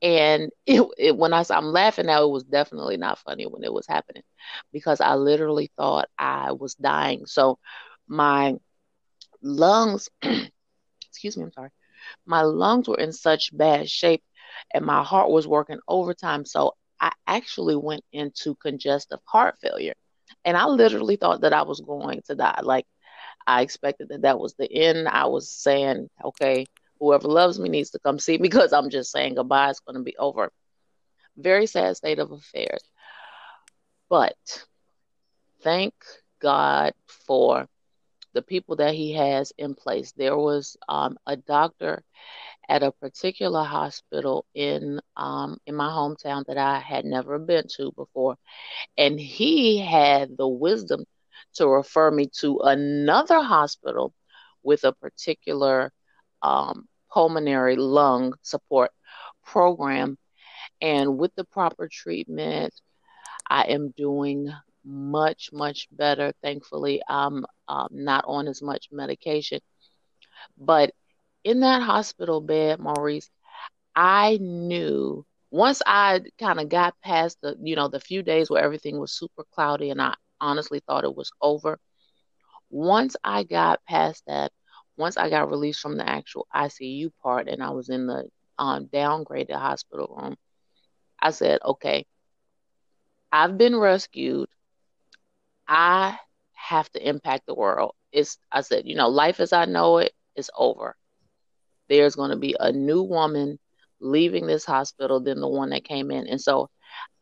And 0.03 0.51
it, 0.67 0.83
it, 0.99 1.17
when 1.17 1.35
I 1.35 1.45
I'm 1.51 1.67
laughing 1.73 2.07
now, 2.07 2.25
it 2.25 2.31
was 2.31 2.45
definitely 2.45 2.97
not 2.97 3.19
funny 3.19 3.47
when 3.47 3.65
it 3.65 3.73
was 3.73 3.87
happening 3.87 4.23
because 4.73 5.01
I 5.01 5.17
literally 5.17 5.71
thought 5.77 6.09
I 6.19 6.53
was 6.53 6.75
dying. 6.75 7.27
So 7.27 7.59
my 8.09 8.55
lungs 9.43 10.09
excuse 10.23 11.37
me, 11.37 11.45
I'm 11.45 11.53
sorry. 11.53 11.71
My 12.27 12.43
lungs 12.43 12.89
were 12.89 12.99
in 12.99 13.13
such 13.13 13.57
bad 13.57 13.91
shape 13.91 14.23
and 14.73 14.85
my 14.85 15.03
heart 15.05 15.31
was 15.31 15.47
working 15.47 15.81
overtime. 15.89 16.45
So 16.47 16.75
I 17.01 17.13
actually 17.27 17.77
went 17.77 18.05
into 18.13 18.55
congestive 18.57 19.21
heart 19.25 19.57
failure. 19.61 19.95
And 20.45 20.57
I 20.57 20.67
literally 20.67 21.17
thought 21.17 21.43
that 21.43 21.53
I 21.53 21.63
was 21.63 21.81
going 21.81 22.23
to 22.27 22.35
die. 22.37 22.61
Like 22.63 22.87
I 23.47 23.63
expected 23.63 24.09
that 24.11 24.23
that 24.23 24.39
was 24.39 24.55
the 24.55 24.71
end. 24.73 25.09
I 25.09 25.27
was 25.27 25.51
saying, 25.51 26.09
okay, 26.25 26.69
whoever 27.01 27.29
loves 27.29 27.59
me 27.59 27.69
needs 27.69 27.91
to 27.91 27.99
come 27.99 28.19
see 28.19 28.33
me 28.39 28.39
because 28.49 28.73
I'm 28.73 28.91
just 28.91 29.11
saying 29.13 29.35
goodbye. 29.35 29.71
It's 29.71 29.81
going 29.81 29.97
to 29.97 30.03
be 30.03 30.17
over. 30.17 30.51
Very 31.37 31.67
sad 31.67 31.97
state 31.97 32.19
of 32.19 32.33
affairs. 32.33 32.83
But 34.09 34.37
thank 35.63 35.95
God 36.41 36.95
for 37.07 37.69
the 38.35 38.43
people 38.43 38.77
that 38.77 38.95
he 38.95 39.15
has 39.15 39.53
in 39.59 39.75
place. 39.75 40.13
There 40.13 40.37
was 40.37 40.77
um, 40.89 41.19
a 41.27 41.37
doctor 41.37 42.03
at 42.69 42.83
a 42.83 42.93
particular 42.93 43.65
hospital 43.65 44.45
in 44.55 45.01
um, 45.17 45.59
in 45.67 45.75
my 45.75 45.89
hometown 45.89 46.45
that 46.47 46.59
I 46.59 46.79
had 46.79 47.05
never 47.05 47.39
been 47.39 47.65
to 47.77 47.93
before, 47.93 48.37
and 48.97 49.19
he 49.19 49.79
had 49.79 50.37
the 50.37 50.49
wisdom 50.49 51.05
to 51.55 51.69
refer 51.69 52.11
me 52.11 52.29
to 52.41 52.59
another 52.59 53.43
hospital 53.43 54.13
with 54.63 54.85
a 54.85 54.93
particular 54.93 55.93
um, 56.43 56.87
pulmonary 57.11 57.77
lung 57.77 58.35
support 58.43 58.91
program, 59.45 60.19
and 60.81 61.19
with 61.19 61.35
the 61.35 61.45
proper 61.45 61.89
treatment, 61.91 62.73
I 63.49 63.65
am 63.65 63.93
doing 63.97 64.53
much, 64.85 65.51
much 65.53 65.89
better. 65.91 66.33
Thankfully, 66.43 67.03
I'm 67.09 67.45
um, 67.69 67.89
not 67.91 68.25
on 68.27 68.49
as 68.49 68.63
much 68.63 68.89
medication. 68.91 69.61
But 70.57 70.93
in 71.45 71.61
that 71.61 71.83
hospital 71.83 72.41
bed, 72.41 72.79
Maurice, 72.79 73.31
I 73.95 74.39
knew 74.41 75.25
once 75.51 75.83
I 75.87 76.21
kind 76.39 76.61
of 76.61 76.69
got 76.69 76.95
past 77.03 77.39
the, 77.43 77.57
you 77.63 77.75
know, 77.77 77.89
the 77.89 78.01
few 78.01 78.23
days 78.23 78.51
where 78.51 78.63
everything 78.63 78.99
was 78.99 79.13
super 79.13 79.45
cloudy 79.55 79.91
and 79.91 80.01
I 80.01 80.15
honestly 80.41 80.81
thought 80.87 81.05
it 81.05 81.17
was 81.17 81.31
over. 81.41 81.79
Once 82.71 83.17
I 83.25 83.45
got 83.45 83.81
past 83.89 84.23
that, 84.27 84.53
once 84.99 85.17
I 85.17 85.31
got 85.31 85.51
released 85.51 85.81
from 85.81 85.97
the 85.97 86.09
actual 86.09 86.47
ICU 86.55 87.11
part 87.23 87.49
and 87.49 87.63
I 87.63 87.71
was 87.71 87.89
in 87.89 88.07
the 88.07 88.29
um, 88.59 88.87
downgraded 88.87 89.55
hospital 89.55 90.15
room, 90.21 90.37
I 91.21 91.31
said, 91.31 91.61
okay, 91.65 92.07
I've 93.33 93.57
been 93.57 93.77
rescued. 93.77 94.49
I 95.69 96.19
have 96.55 96.91
to 96.93 97.09
impact 97.09 97.47
the 97.47 97.55
world. 97.55 97.95
It's 98.13 98.39
I 98.51 98.63
said, 98.63 98.87
you 98.87 98.97
know, 98.97 99.09
life 99.09 99.41
as 99.41 99.53
I 99.53 99.67
know 99.67 99.99
it 99.99 100.13
is 100.35 100.51
over. 100.57 100.97
There's 101.89 102.17
going 102.17 102.31
to 102.31 102.37
be 102.37 102.57
a 102.59 102.73
new 102.73 103.03
woman 103.03 103.59
leaving 104.01 104.47
this 104.47 104.65
hospital 104.65 105.21
than 105.21 105.41
the 105.41 105.49
one 105.49 105.71
that 105.71 105.85
came 105.85 106.11
in. 106.11 106.27
And 106.27 106.41
so 106.41 106.71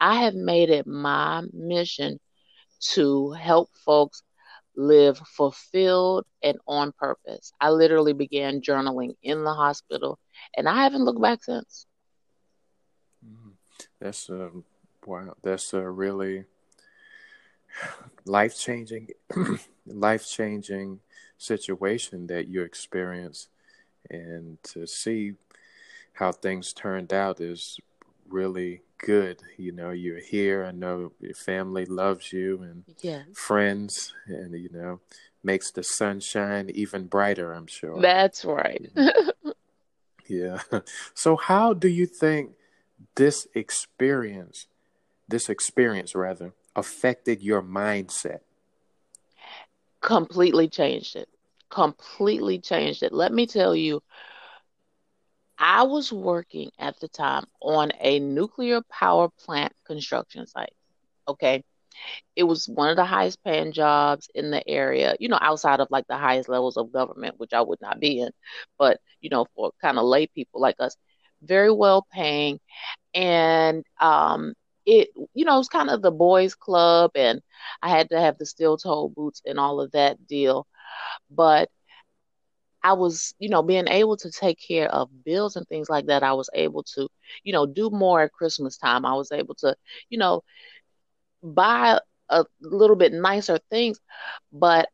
I 0.00 0.22
have 0.22 0.34
made 0.34 0.70
it 0.70 0.86
my 0.86 1.42
mission 1.52 2.18
to 2.92 3.32
help 3.32 3.70
folks 3.84 4.22
live 4.76 5.18
fulfilled 5.18 6.24
and 6.42 6.58
on 6.66 6.92
purpose. 6.92 7.52
I 7.60 7.70
literally 7.70 8.12
began 8.12 8.60
journaling 8.60 9.16
in 9.22 9.44
the 9.44 9.54
hospital 9.54 10.18
and 10.56 10.68
I 10.68 10.82
haven't 10.82 11.04
looked 11.04 11.22
back 11.22 11.42
since. 11.42 11.86
Mm-hmm. 13.24 13.50
That's 14.00 14.28
a 14.28 14.46
um, 14.46 14.64
wow, 15.06 15.34
that's 15.42 15.72
a 15.72 15.88
really 15.88 16.44
life 18.24 18.58
changing 18.58 19.08
life 19.86 20.28
changing 20.28 21.00
situation 21.38 22.26
that 22.26 22.48
you 22.48 22.62
experience 22.62 23.48
and 24.10 24.62
to 24.62 24.86
see 24.86 25.34
how 26.14 26.32
things 26.32 26.72
turned 26.72 27.12
out 27.12 27.40
is 27.40 27.78
really 28.28 28.82
good. 28.98 29.42
You 29.56 29.72
know, 29.72 29.90
you're 29.90 30.20
here. 30.20 30.64
I 30.64 30.72
know 30.72 31.12
your 31.20 31.34
family 31.34 31.86
loves 31.86 32.32
you 32.32 32.62
and 32.62 32.84
Yes. 33.00 33.26
friends, 33.32 34.14
and 34.26 34.52
you 34.54 34.68
know, 34.72 35.00
makes 35.42 35.70
the 35.70 35.82
sunshine 35.82 36.70
even 36.74 37.06
brighter. 37.06 37.52
I'm 37.52 37.66
sure. 37.66 38.00
That's 38.00 38.44
right. 38.44 38.82
Mm. 38.96 39.32
Yeah. 40.28 40.60
So, 41.14 41.36
how 41.36 41.72
do 41.72 41.88
you 41.88 42.06
think 42.06 42.52
this 43.14 43.46
experience, 43.54 44.66
this 45.28 45.48
experience 45.48 46.14
rather, 46.14 46.52
affected 46.74 47.42
your 47.42 47.62
mindset? 47.62 48.40
Completely 50.00 50.68
changed 50.68 51.16
it. 51.16 51.28
Completely 51.70 52.58
changed 52.58 53.02
it. 53.02 53.12
Let 53.12 53.32
me 53.32 53.46
tell 53.46 53.74
you, 53.74 54.02
I 55.58 55.84
was 55.84 56.12
working 56.12 56.70
at 56.78 56.98
the 57.00 57.08
time 57.08 57.44
on 57.60 57.92
a 58.00 58.18
nuclear 58.20 58.80
power 58.90 59.28
plant 59.44 59.72
construction 59.86 60.46
site. 60.46 60.74
Okay. 61.28 61.62
It 62.36 62.44
was 62.44 62.68
one 62.68 62.90
of 62.90 62.96
the 62.96 63.04
highest 63.04 63.42
paying 63.44 63.72
jobs 63.72 64.28
in 64.34 64.50
the 64.50 64.66
area, 64.68 65.16
you 65.18 65.28
know, 65.28 65.38
outside 65.40 65.80
of 65.80 65.88
like 65.90 66.06
the 66.08 66.16
highest 66.18 66.48
levels 66.48 66.76
of 66.76 66.92
government, 66.92 67.38
which 67.38 67.52
I 67.54 67.62
would 67.62 67.80
not 67.80 68.00
be 68.00 68.20
in, 68.20 68.30
but, 68.78 69.00
you 69.20 69.30
know, 69.30 69.46
for 69.54 69.72
kind 69.80 69.98
of 69.98 70.04
lay 70.04 70.26
people 70.26 70.60
like 70.60 70.76
us, 70.80 70.96
very 71.42 71.72
well 71.72 72.06
paying. 72.12 72.60
And 73.14 73.84
um, 74.00 74.54
it, 74.86 75.08
you 75.34 75.44
know, 75.44 75.54
it 75.56 75.58
was 75.58 75.68
kind 75.68 75.90
of 75.90 76.02
the 76.02 76.10
boys' 76.12 76.54
club, 76.54 77.12
and 77.14 77.40
I 77.82 77.88
had 77.90 78.10
to 78.10 78.20
have 78.20 78.38
the 78.38 78.46
steel 78.46 78.76
toe 78.76 79.08
boots 79.08 79.42
and 79.46 79.58
all 79.58 79.80
of 79.80 79.92
that 79.92 80.26
deal. 80.26 80.66
But 81.30 81.70
I 82.86 82.94
was, 82.94 83.34
you 83.40 83.50
know, 83.50 83.62
being 83.62 83.88
able 83.88 84.16
to 84.18 84.30
take 84.30 84.58
care 84.66 84.88
of 84.90 85.10
bills 85.24 85.56
and 85.56 85.66
things 85.68 85.90
like 85.90 86.06
that. 86.06 86.22
I 86.22 86.34
was 86.34 86.50
able 86.54 86.84
to, 86.94 87.08
you 87.44 87.52
know, 87.52 87.66
do 87.66 87.90
more 87.90 88.22
at 88.22 88.32
Christmas 88.32 88.78
time. 88.78 89.04
I 89.06 89.14
was 89.14 89.32
able 89.32 89.54
to, 89.56 89.76
you 90.10 90.18
know, 90.18 90.42
buy 91.42 92.00
a 92.30 92.44
little 92.60 92.96
bit 92.96 93.12
nicer 93.12 93.58
things, 93.70 93.98
but 94.52 94.88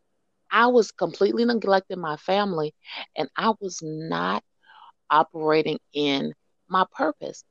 I 0.51 0.67
was 0.69 0.93
completely 0.93 1.45
neglecting 1.45 2.01
my 2.01 2.17
family 2.17 2.75
and 3.17 3.29
I 3.37 3.53
was 3.61 3.81
not 3.83 4.45
operating 5.11 5.79
in 5.93 6.35
my 6.69 6.85
purpose. 6.93 7.45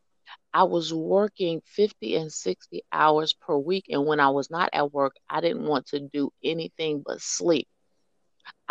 I 0.54 0.64
was 0.64 0.94
working 0.94 1.62
50 1.66 2.16
and 2.16 2.32
60 2.32 2.84
hours 2.92 3.34
per 3.34 3.58
week. 3.58 3.86
And 3.90 4.06
when 4.06 4.20
I 4.20 4.30
was 4.30 4.50
not 4.50 4.70
at 4.74 4.94
work, 4.94 5.16
I 5.30 5.42
didn't 5.42 5.66
want 5.66 5.88
to 5.88 6.00
do 6.00 6.32
anything 6.44 7.04
but 7.06 7.22
sleep. 7.22 7.68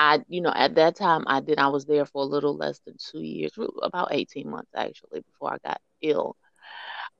I, 0.00 0.20
you 0.28 0.40
know, 0.40 0.52
at 0.54 0.76
that 0.76 0.96
time, 0.96 1.24
I 1.28 1.40
did, 1.40 1.58
I 1.58 1.68
was 1.68 1.84
there 1.86 2.06
for 2.06 2.22
a 2.22 2.26
little 2.26 2.56
less 2.56 2.80
than 2.86 2.96
two 2.98 3.20
years, 3.20 3.52
about 3.82 4.08
18 4.12 4.50
months 4.50 4.72
actually, 4.74 5.20
before 5.20 5.52
I 5.54 5.58
got 5.68 5.80
ill. 6.02 6.36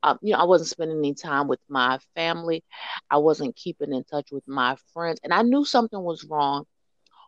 Um, 0.02 0.18
you 0.22 0.32
know, 0.32 0.38
I 0.40 0.44
wasn't 0.44 0.70
spending 0.70 0.98
any 0.98 1.14
time 1.14 1.48
with 1.48 1.60
my 1.68 1.98
family. 2.16 2.64
I 3.10 3.18
wasn't 3.18 3.56
keeping 3.56 3.92
in 3.92 4.04
touch 4.04 4.30
with 4.32 4.48
my 4.48 4.76
friends. 4.94 5.20
And 5.24 5.34
I 5.34 5.42
knew 5.42 5.64
something 5.64 6.02
was 6.02 6.24
wrong 6.24 6.64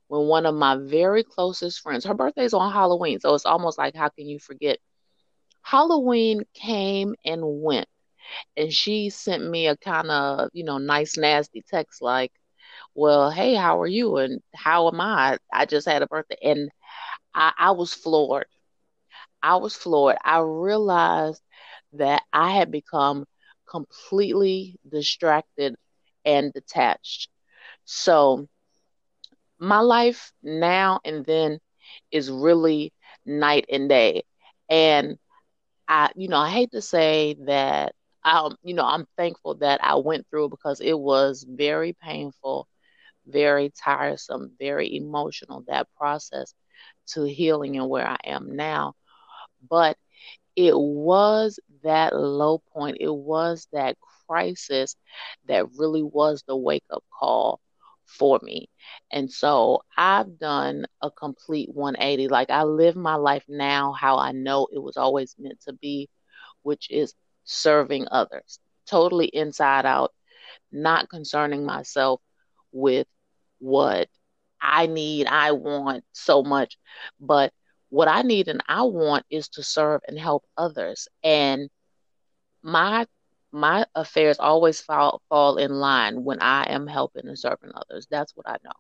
when 0.09 0.29
one 0.29 0.47
of 0.47 0.55
my 0.55 0.77
very 0.77 1.23
closest 1.25 1.81
friends, 1.83 2.05
her 2.07 2.15
birthday's 2.15 2.55
on 2.55 2.73
Halloween. 2.73 3.21
So 3.21 3.35
it's 3.35 3.47
almost 3.47 3.79
like, 3.79 3.95
how 3.95 4.09
can 4.09 4.27
you 4.29 4.39
forget? 4.39 4.79
Halloween 5.63 6.45
came 6.55 7.15
and 7.25 7.43
went. 7.45 7.89
And 8.57 8.73
she 8.73 9.11
sent 9.11 9.49
me 9.49 9.69
a 9.69 9.77
kind 9.77 10.11
of, 10.11 10.51
you 10.55 10.65
know, 10.65 10.79
nice, 10.79 11.19
nasty 11.19 11.63
text 11.69 12.03
like, 12.03 12.33
well, 12.95 13.31
hey, 13.31 13.55
how 13.55 13.81
are 13.81 13.87
you? 13.87 14.17
And 14.19 14.41
how 14.55 14.89
am 14.89 15.01
I? 15.01 15.39
I 15.53 15.67
just 15.67 15.87
had 15.89 16.03
a 16.03 16.07
birthday. 16.07 16.37
And 16.43 16.71
I, 17.35 17.53
I 17.59 17.71
was 17.73 17.95
floored. 17.95 18.47
I 19.43 19.57
was 19.57 19.75
floored. 19.77 20.17
I 20.25 20.41
realized 20.41 21.43
that 21.95 22.23
I 22.33 22.53
had 22.53 22.71
become 22.71 23.27
completely 23.69 24.77
distracted 24.91 25.77
and 26.25 26.53
detached. 26.53 27.29
So 27.85 28.49
my 29.59 29.81
life 29.81 30.33
now 30.43 31.01
and 31.05 31.25
then 31.25 31.59
is 32.11 32.31
really 32.31 32.93
night 33.25 33.67
and 33.71 33.89
day. 33.89 34.23
And 34.69 35.19
I, 35.89 36.11
you 36.17 36.29
know, 36.29 36.39
I 36.39 36.51
hate 36.51 36.73
to 36.73 36.83
say 36.83 37.37
that 37.47 37.95
um, 38.25 38.57
you 38.63 38.75
know, 38.75 38.85
I'm 38.85 39.07
thankful 39.17 39.57
that 39.57 39.83
I 39.83 39.97
went 39.97 40.27
through 40.31 40.47
it 40.47 40.51
because 40.51 40.81
it 40.81 40.99
was 40.99 41.47
very 41.49 41.95
painful, 42.03 42.67
very 43.27 43.71
tiresome, 43.71 44.53
very 44.59 44.97
emotional, 44.97 45.65
that 45.69 45.89
process 45.97 46.55
to 47.09 47.25
healing 47.25 47.77
and 47.77 47.89
where 47.89 48.07
I 48.07 48.19
am 48.25 48.57
now. 48.57 48.95
But 49.69 49.97
it 50.57 50.77
was 50.77 51.59
that 51.83 52.15
low 52.15 52.63
point, 52.73 52.99
it 53.01 53.15
was 53.15 53.67
that 53.73 53.97
crisis 54.27 54.97
that 55.47 55.67
really 55.79 56.03
was 56.03 56.45
the 56.47 56.57
wake 56.57 56.85
up 56.91 57.05
call 57.19 57.61
for 58.07 58.39
me. 58.43 58.69
And 59.11 59.31
so 59.31 59.83
I've 59.97 60.39
done 60.39 60.87
a 61.01 61.11
complete 61.11 61.71
180. 61.73 62.29
Like 62.29 62.51
I 62.51 62.65
live 62.65 62.97
my 62.97 63.15
life 63.15 63.45
now 63.49 63.93
how 63.93 64.19
I 64.19 64.33
know 64.33 64.69
it 64.73 64.79
was 64.79 64.97
always 64.97 65.35
meant 65.39 65.61
to 65.63 65.73
be, 65.73 66.09
which 66.63 66.91
is 66.91 67.15
serving 67.45 68.07
others, 68.11 68.59
totally 68.87 69.27
inside 69.27 69.87
out, 69.87 70.13
not 70.71 71.09
concerning 71.09 71.65
myself 71.65 72.21
with 72.73 73.07
what 73.59 74.09
I 74.61 74.87
need, 74.87 75.27
I 75.27 75.53
want 75.53 76.05
so 76.13 76.43
much, 76.43 76.79
but 77.21 77.53
what 77.89 78.09
I 78.09 78.23
need 78.23 78.49
and 78.49 78.63
I 78.67 78.83
want 78.83 79.27
is 79.29 79.49
to 79.51 79.63
serve 79.63 80.01
and 80.09 80.19
help 80.19 80.45
others. 80.57 81.09
And 81.23 81.69
my 82.63 83.07
my 83.53 83.85
affairs 83.95 84.39
always 84.39 84.81
fall 84.81 85.21
fall 85.29 85.59
in 85.59 85.73
line 85.73 86.25
when 86.25 86.41
I 86.41 86.71
am 86.71 86.87
helping 86.87 87.29
and 87.29 87.39
serving 87.39 87.71
others. 87.75 88.07
That's 88.11 88.35
what 88.35 88.49
I 88.49 88.57
know. 88.65 88.73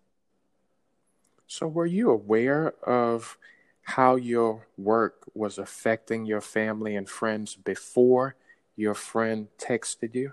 So, 1.46 1.66
were 1.66 1.86
you 1.86 2.10
aware 2.10 2.72
of 2.86 3.36
how 3.82 4.16
your 4.16 4.66
work 4.78 5.24
was 5.34 5.58
affecting 5.58 6.24
your 6.24 6.40
family 6.40 6.96
and 6.96 7.08
friends 7.08 7.56
before 7.56 8.36
your 8.76 8.94
friend 8.94 9.48
texted 9.58 10.14
you? 10.14 10.32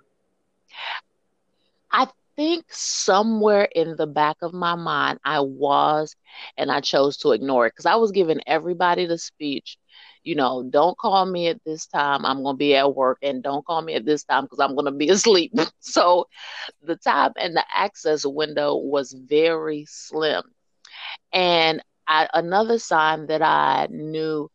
I 1.91 2.07
think 2.39 2.63
somewhere 2.69 3.67
in 3.75 3.97
the 3.97 4.07
back 4.07 4.37
of 4.41 4.53
my 4.53 4.73
mind, 4.73 5.19
I 5.25 5.41
was, 5.41 6.15
and 6.55 6.71
I 6.71 6.79
chose 6.79 7.17
to 7.17 7.31
ignore 7.33 7.67
it 7.67 7.71
because 7.71 7.85
I 7.85 7.95
was 7.95 8.13
giving 8.13 8.39
everybody 8.47 9.05
the 9.05 9.17
speech. 9.17 9.77
You 10.23 10.35
know, 10.35 10.65
don't 10.69 10.97
call 10.97 11.25
me 11.25 11.49
at 11.49 11.61
this 11.65 11.85
time. 11.87 12.25
I'm 12.25 12.41
going 12.41 12.55
to 12.55 12.57
be 12.57 12.77
at 12.77 12.95
work, 12.95 13.17
and 13.21 13.43
don't 13.43 13.65
call 13.65 13.81
me 13.81 13.95
at 13.95 14.05
this 14.05 14.23
time 14.23 14.45
because 14.45 14.61
I'm 14.61 14.73
going 14.73 14.85
to 14.85 14.91
be 14.93 15.09
asleep. 15.17 15.51
so 15.81 16.27
the 16.81 16.95
time 16.95 17.33
and 17.35 17.57
the 17.57 17.65
access 17.75 18.25
window 18.25 18.77
was 18.77 19.11
very 19.11 19.83
slim. 19.89 20.43
And 21.33 21.83
I, 22.07 22.29
another 22.33 22.79
sign 22.79 23.27
that 23.27 23.41
I 23.41 23.87
knew 23.91 24.49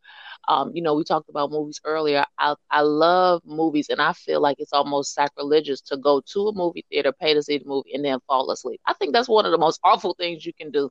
um, 0.49 0.73
you 0.75 0.83
know, 0.83 0.95
we 0.95 1.05
talked 1.05 1.29
about 1.29 1.51
movies 1.51 1.81
earlier. 1.85 2.25
I 2.39 2.55
I 2.71 2.81
love 2.83 3.43
movies, 3.45 3.89
and 3.91 4.01
I 4.01 4.13
feel 4.13 4.41
like 4.41 4.57
it's 4.59 4.73
almost 4.73 5.15
sacrilegious 5.15 5.81
to 5.83 5.97
go 5.97 6.21
to 6.33 6.49
a 6.49 6.55
movie 6.55 6.85
theater, 6.91 7.13
pay 7.13 7.35
to 7.35 7.43
see 7.43 7.59
the 7.59 7.65
movie, 7.67 7.95
and 7.95 8.05
then 8.05 8.19
fall 8.27 8.51
asleep. 8.51 8.81
I 8.87 8.95
think 8.95 9.13
that's 9.13 9.29
one 9.29 9.47
of 9.47 9.53
the 9.53 9.59
most 9.59 9.81
awful 9.85 10.15
things 10.15 10.45
you 10.45 10.53
can 10.55 10.71
do. 10.71 10.91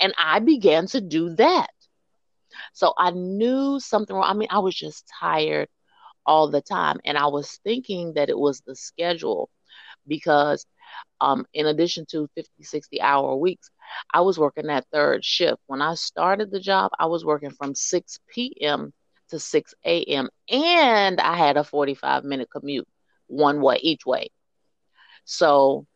And 0.00 0.12
I 0.18 0.40
began 0.40 0.86
to 0.88 1.00
do 1.00 1.34
that. 1.36 1.68
So 2.74 2.92
I 2.98 3.10
knew 3.10 3.78
something 3.80 4.14
wrong. 4.14 4.26
I 4.28 4.34
mean, 4.34 4.48
I 4.50 4.58
was 4.60 4.74
just 4.74 5.08
tired 5.20 5.68
all 6.26 6.48
the 6.48 6.60
time, 6.62 7.00
and 7.04 7.16
I 7.18 7.26
was 7.26 7.58
thinking 7.64 8.14
that 8.14 8.28
it 8.30 8.38
was 8.38 8.60
the 8.60 8.74
schedule 8.76 9.50
because 10.06 10.66
um, 11.20 11.46
in 11.54 11.66
addition 11.66 12.06
to 12.10 12.28
50, 12.34 12.62
60 12.62 13.00
hour 13.00 13.36
weeks, 13.36 13.70
I 14.12 14.20
was 14.20 14.38
working 14.38 14.66
that 14.66 14.86
third 14.92 15.24
shift. 15.24 15.60
When 15.66 15.82
I 15.82 15.94
started 15.94 16.50
the 16.50 16.60
job, 16.60 16.92
I 16.98 17.06
was 17.06 17.24
working 17.24 17.50
from 17.50 17.74
6 17.74 18.54
p.m. 18.60 18.92
to 19.30 19.38
6 19.38 20.04
a.m. 20.04 20.28
and 20.50 21.20
I 21.20 21.36
had 21.36 21.56
a 21.56 21.64
45 21.64 22.24
minute 22.24 22.48
commute 22.50 22.88
one 23.28 23.60
way 23.60 23.78
each 23.82 24.04
way. 24.06 24.30
So 25.24 25.86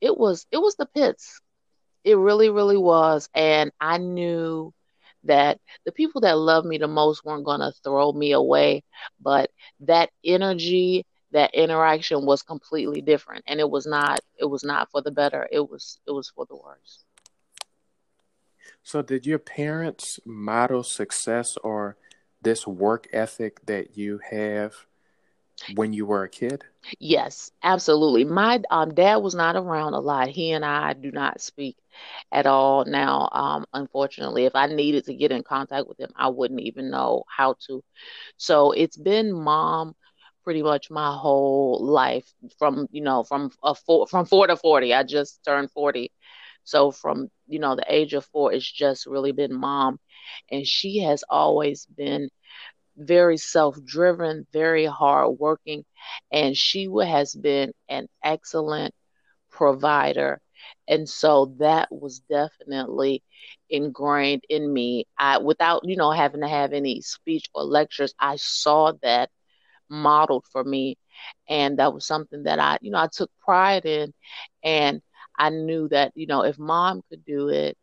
it 0.00 0.16
was 0.16 0.46
it 0.52 0.58
was 0.58 0.76
the 0.76 0.86
pits. 0.86 1.40
It 2.04 2.16
really, 2.16 2.50
really 2.50 2.76
was. 2.76 3.28
And 3.34 3.72
I 3.80 3.98
knew 3.98 4.72
that 5.24 5.58
the 5.84 5.92
people 5.92 6.22
that 6.22 6.38
loved 6.38 6.66
me 6.66 6.78
the 6.78 6.88
most 6.88 7.24
weren't 7.24 7.44
gonna 7.44 7.72
throw 7.84 8.12
me 8.12 8.32
away, 8.32 8.82
but 9.20 9.50
that 9.80 10.10
energy 10.24 11.04
that 11.36 11.54
interaction 11.54 12.24
was 12.24 12.42
completely 12.42 13.02
different 13.02 13.44
and 13.46 13.60
it 13.60 13.68
was 13.68 13.86
not 13.86 14.20
it 14.38 14.46
was 14.46 14.64
not 14.64 14.90
for 14.90 15.02
the 15.02 15.10
better 15.10 15.46
it 15.52 15.60
was 15.60 15.98
it 16.08 16.10
was 16.12 16.30
for 16.34 16.46
the 16.46 16.56
worse. 16.56 17.04
So 18.82 19.02
did 19.02 19.26
your 19.26 19.38
parents 19.38 20.18
model 20.24 20.82
success 20.82 21.58
or 21.62 21.98
this 22.40 22.66
work 22.66 23.06
ethic 23.12 23.66
that 23.66 23.98
you 23.98 24.18
have 24.30 24.72
when 25.74 25.92
you 25.92 26.06
were 26.06 26.22
a 26.22 26.28
kid? 26.30 26.64
Yes 26.98 27.50
absolutely. 27.62 28.24
My 28.24 28.62
um, 28.70 28.94
dad 28.94 29.16
was 29.16 29.34
not 29.34 29.56
around 29.56 29.92
a 29.92 30.00
lot. 30.00 30.28
He 30.28 30.52
and 30.52 30.64
i 30.64 30.94
do 30.94 31.12
not 31.12 31.42
speak 31.42 31.76
at 32.32 32.46
all. 32.46 32.86
Now 32.86 33.28
um, 33.30 33.66
unfortunately 33.74 34.46
if 34.46 34.54
i 34.54 34.68
needed 34.68 35.04
to 35.04 35.14
get 35.14 35.32
in 35.32 35.42
contact 35.42 35.86
with 35.86 36.00
him 36.00 36.12
i 36.16 36.28
wouldn't 36.28 36.60
even 36.60 36.90
know 36.90 37.24
how 37.28 37.56
to. 37.66 37.84
So 38.38 38.72
it's 38.72 38.96
been 38.96 39.34
mom 39.34 39.94
pretty 40.46 40.62
much 40.64 40.90
my 40.90 41.16
whole 41.16 41.84
life 41.84 42.32
from 42.58 42.88
you 42.92 43.02
know 43.02 43.24
from 43.24 43.50
a 43.64 43.74
four, 43.74 44.08
from 44.08 44.26
four 44.26 44.48
to 44.48 44.56
forty. 44.56 44.94
I 44.94 45.04
just 45.04 45.44
turned 45.44 45.72
forty, 45.72 46.12
so 46.64 46.92
from 46.92 47.30
you 47.48 47.60
know 47.60 47.76
the 47.76 47.86
age 47.88 48.14
of 48.14 48.26
four, 48.26 48.52
it's 48.54 48.70
just 48.70 49.06
really 49.06 49.32
been 49.32 49.54
mom, 49.54 50.00
and 50.52 50.66
she 50.66 51.00
has 51.00 51.24
always 51.30 51.86
been 51.86 52.30
very 52.96 53.38
self-driven, 53.38 54.46
very 54.52 54.86
hard-working 54.86 55.84
and 56.32 56.56
she 56.56 56.88
has 57.04 57.34
been 57.34 57.72
an 57.88 58.08
excellent 58.24 58.94
provider. 59.50 60.40
And 60.88 61.08
so 61.08 61.54
that 61.58 61.88
was 61.92 62.20
definitely 62.30 63.22
ingrained 63.70 64.44
in 64.48 64.72
me. 64.72 65.06
I 65.18 65.38
without, 65.38 65.82
you 65.84 65.96
know, 65.96 66.10
having 66.12 66.42
to 66.42 66.48
have 66.48 66.72
any 66.72 67.00
speech 67.02 67.46
or 67.54 67.64
lectures, 67.64 68.14
I 68.20 68.36
saw 68.36 68.92
that 69.02 69.30
modeled 69.90 70.44
for 70.52 70.64
me. 70.64 70.96
And 71.48 71.78
that 71.78 71.92
was 71.94 72.06
something 72.06 72.44
that 72.44 72.58
I, 72.58 72.78
you 72.80 72.90
know, 72.90 72.98
I 72.98 73.08
took 73.12 73.30
pride 73.44 73.84
in. 73.86 74.12
And 74.64 75.02
I 75.38 75.50
knew 75.50 75.88
that, 75.88 76.12
you 76.14 76.26
know, 76.26 76.42
if 76.44 76.58
mom 76.58 77.02
could 77.10 77.24
do 77.24 77.48
it, 77.48 77.76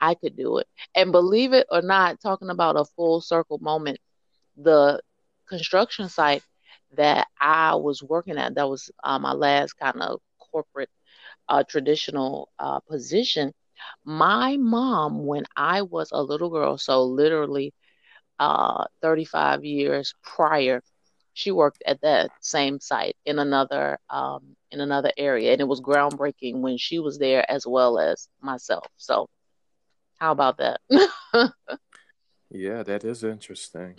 I 0.00 0.14
could 0.14 0.36
do 0.36 0.58
it. 0.58 0.66
And 0.94 1.12
believe 1.12 1.52
it 1.52 1.66
or 1.70 1.82
not, 1.82 2.20
talking 2.20 2.50
about 2.50 2.78
a 2.78 2.84
full 2.96 3.20
circle 3.20 3.58
moment, 3.60 3.98
the 4.56 5.00
construction 5.48 6.08
site 6.08 6.42
that 6.96 7.28
I 7.40 7.74
was 7.76 8.02
working 8.02 8.38
at, 8.38 8.54
that 8.56 8.68
was 8.68 8.90
uh, 9.04 9.18
my 9.18 9.32
last 9.32 9.74
kind 9.74 10.00
of 10.02 10.20
corporate 10.52 10.90
uh, 11.48 11.64
traditional 11.64 12.50
uh, 12.58 12.80
position. 12.80 13.52
My 14.04 14.56
mom, 14.56 15.26
when 15.26 15.44
I 15.56 15.82
was 15.82 16.10
a 16.12 16.22
little 16.22 16.50
girl, 16.50 16.78
so 16.78 17.04
literally 17.04 17.74
uh, 18.38 18.84
35 19.02 19.64
years 19.64 20.14
prior, 20.22 20.82
she 21.34 21.50
worked 21.50 21.82
at 21.86 22.00
that 22.02 22.30
same 22.40 22.80
site 22.80 23.16
in 23.24 23.38
another 23.38 23.98
um, 24.10 24.56
in 24.70 24.80
another 24.80 25.12
area, 25.16 25.52
and 25.52 25.60
it 25.60 25.68
was 25.68 25.80
groundbreaking 25.80 26.60
when 26.60 26.78
she 26.78 26.98
was 26.98 27.18
there 27.18 27.48
as 27.50 27.66
well 27.66 27.98
as 27.98 28.28
myself. 28.40 28.86
So, 28.96 29.28
how 30.18 30.32
about 30.32 30.58
that? 30.58 30.80
yeah, 32.50 32.82
that 32.82 33.04
is 33.04 33.24
interesting. 33.24 33.96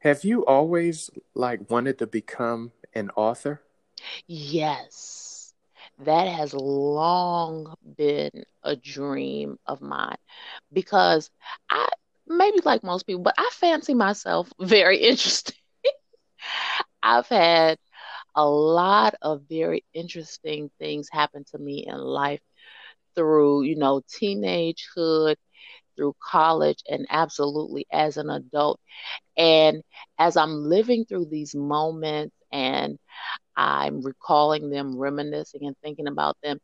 Have 0.00 0.22
you 0.22 0.44
always 0.44 1.10
like 1.34 1.70
wanted 1.70 1.98
to 1.98 2.06
become 2.06 2.72
an 2.94 3.10
author? 3.16 3.62
Yes, 4.26 5.54
that 6.04 6.28
has 6.28 6.52
long 6.52 7.74
been 7.96 8.44
a 8.62 8.76
dream 8.76 9.58
of 9.66 9.80
mine 9.80 10.16
because 10.72 11.30
I 11.70 11.88
maybe 12.26 12.60
like 12.64 12.82
most 12.82 13.06
people, 13.06 13.22
but 13.22 13.34
I 13.38 13.48
fancy 13.52 13.94
myself 13.94 14.52
very 14.60 14.98
interesting. 14.98 15.56
I've 17.04 17.28
had 17.28 17.78
a 18.36 18.46
lot 18.48 19.14
of 19.22 19.42
very 19.50 19.84
interesting 19.94 20.70
things 20.80 21.08
happen 21.12 21.44
to 21.52 21.58
me 21.58 21.86
in 21.88 21.98
life 21.98 22.40
through, 23.16 23.62
you 23.64 23.76
know, 23.76 24.02
teenagehood, 24.20 25.36
through 25.96 26.14
college, 26.22 26.82
and 26.88 27.06
absolutely 27.10 27.86
as 27.92 28.16
an 28.18 28.30
adult. 28.30 28.80
And 29.36 29.82
as 30.18 30.36
I'm 30.36 30.64
living 30.68 31.04
through 31.06 31.26
these 31.26 31.54
moments 31.54 32.34
and 32.52 32.98
I'm 33.56 34.02
recalling 34.02 34.70
them, 34.70 34.98
reminiscing, 34.98 35.66
and 35.66 35.76
thinking 35.82 36.08
about 36.08 36.36
them, 36.42 36.58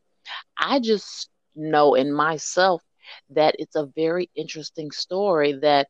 I 0.57 0.79
just 0.79 1.29
know 1.55 1.95
in 1.95 2.13
myself 2.13 2.83
that 3.31 3.55
it's 3.59 3.75
a 3.75 3.87
very 3.95 4.29
interesting 4.35 4.91
story 4.91 5.53
that 5.61 5.87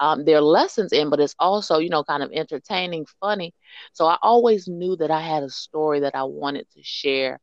um, 0.00 0.24
there 0.24 0.38
are 0.38 0.42
lessons 0.42 0.92
in, 0.92 1.10
but 1.10 1.20
it's 1.20 1.34
also, 1.38 1.78
you 1.78 1.88
know, 1.90 2.04
kind 2.04 2.22
of 2.22 2.30
entertaining, 2.32 3.06
funny. 3.20 3.52
So 3.92 4.06
I 4.06 4.18
always 4.22 4.68
knew 4.68 4.96
that 4.96 5.10
I 5.10 5.20
had 5.20 5.42
a 5.42 5.50
story 5.50 6.00
that 6.00 6.14
I 6.14 6.24
wanted 6.24 6.66
to 6.72 6.82
share 6.82 7.40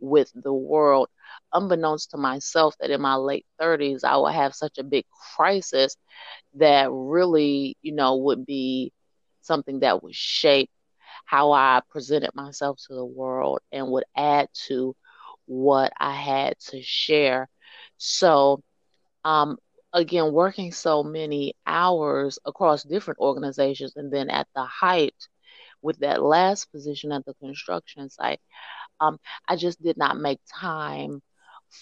with 0.00 0.30
the 0.34 0.52
world, 0.52 1.08
unbeknownst 1.52 2.10
to 2.10 2.16
myself, 2.18 2.74
that 2.80 2.90
in 2.90 3.00
my 3.00 3.14
late 3.16 3.46
30s, 3.58 4.04
I 4.04 4.16
would 4.16 4.32
have 4.34 4.54
such 4.54 4.78
a 4.78 4.84
big 4.84 5.04
crisis 5.36 5.96
that 6.54 6.88
really, 6.90 7.76
you 7.82 7.92
know, 7.94 8.16
would 8.16 8.44
be 8.46 8.92
something 9.42 9.80
that 9.80 10.02
would 10.02 10.14
shape 10.14 10.70
how 11.24 11.52
I 11.52 11.80
presented 11.90 12.30
myself 12.34 12.78
to 12.88 12.94
the 12.94 13.04
world 13.04 13.60
and 13.72 13.88
would 13.88 14.04
add 14.16 14.48
to 14.68 14.94
what 15.46 15.92
I 15.98 16.14
had 16.14 16.58
to 16.70 16.82
share. 16.82 17.48
So, 17.98 18.62
um, 19.24 19.58
again, 19.92 20.32
working 20.32 20.72
so 20.72 21.02
many 21.02 21.54
hours 21.66 22.38
across 22.44 22.82
different 22.84 23.20
organizations, 23.20 23.94
and 23.96 24.12
then 24.12 24.30
at 24.30 24.48
the 24.54 24.64
height 24.64 25.14
with 25.82 25.98
that 26.00 26.22
last 26.22 26.70
position 26.72 27.12
at 27.12 27.24
the 27.26 27.34
construction 27.34 28.08
site, 28.10 28.40
um, 29.00 29.18
I 29.48 29.56
just 29.56 29.82
did 29.82 29.96
not 29.96 30.16
make 30.18 30.40
time 30.48 31.20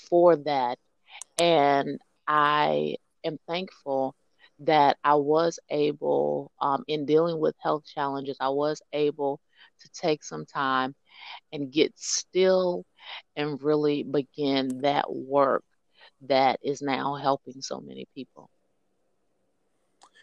for 0.08 0.36
that. 0.36 0.78
And 1.38 1.98
I 2.26 2.96
am 3.24 3.38
thankful 3.48 4.14
that 4.60 4.98
I 5.04 5.14
was 5.14 5.58
able, 5.70 6.50
um, 6.60 6.84
in 6.86 7.06
dealing 7.06 7.38
with 7.40 7.54
health 7.60 7.84
challenges, 7.86 8.36
I 8.40 8.50
was 8.50 8.82
able 8.92 9.40
to 9.80 9.90
take 9.92 10.22
some 10.24 10.46
time 10.46 10.94
and 11.52 11.72
get 11.72 11.92
still 11.98 12.84
and 13.36 13.62
really 13.62 14.02
begin 14.02 14.82
that 14.82 15.12
work 15.12 15.64
that 16.22 16.60
is 16.62 16.82
now 16.82 17.14
helping 17.16 17.62
so 17.62 17.80
many 17.80 18.06
people. 18.14 18.50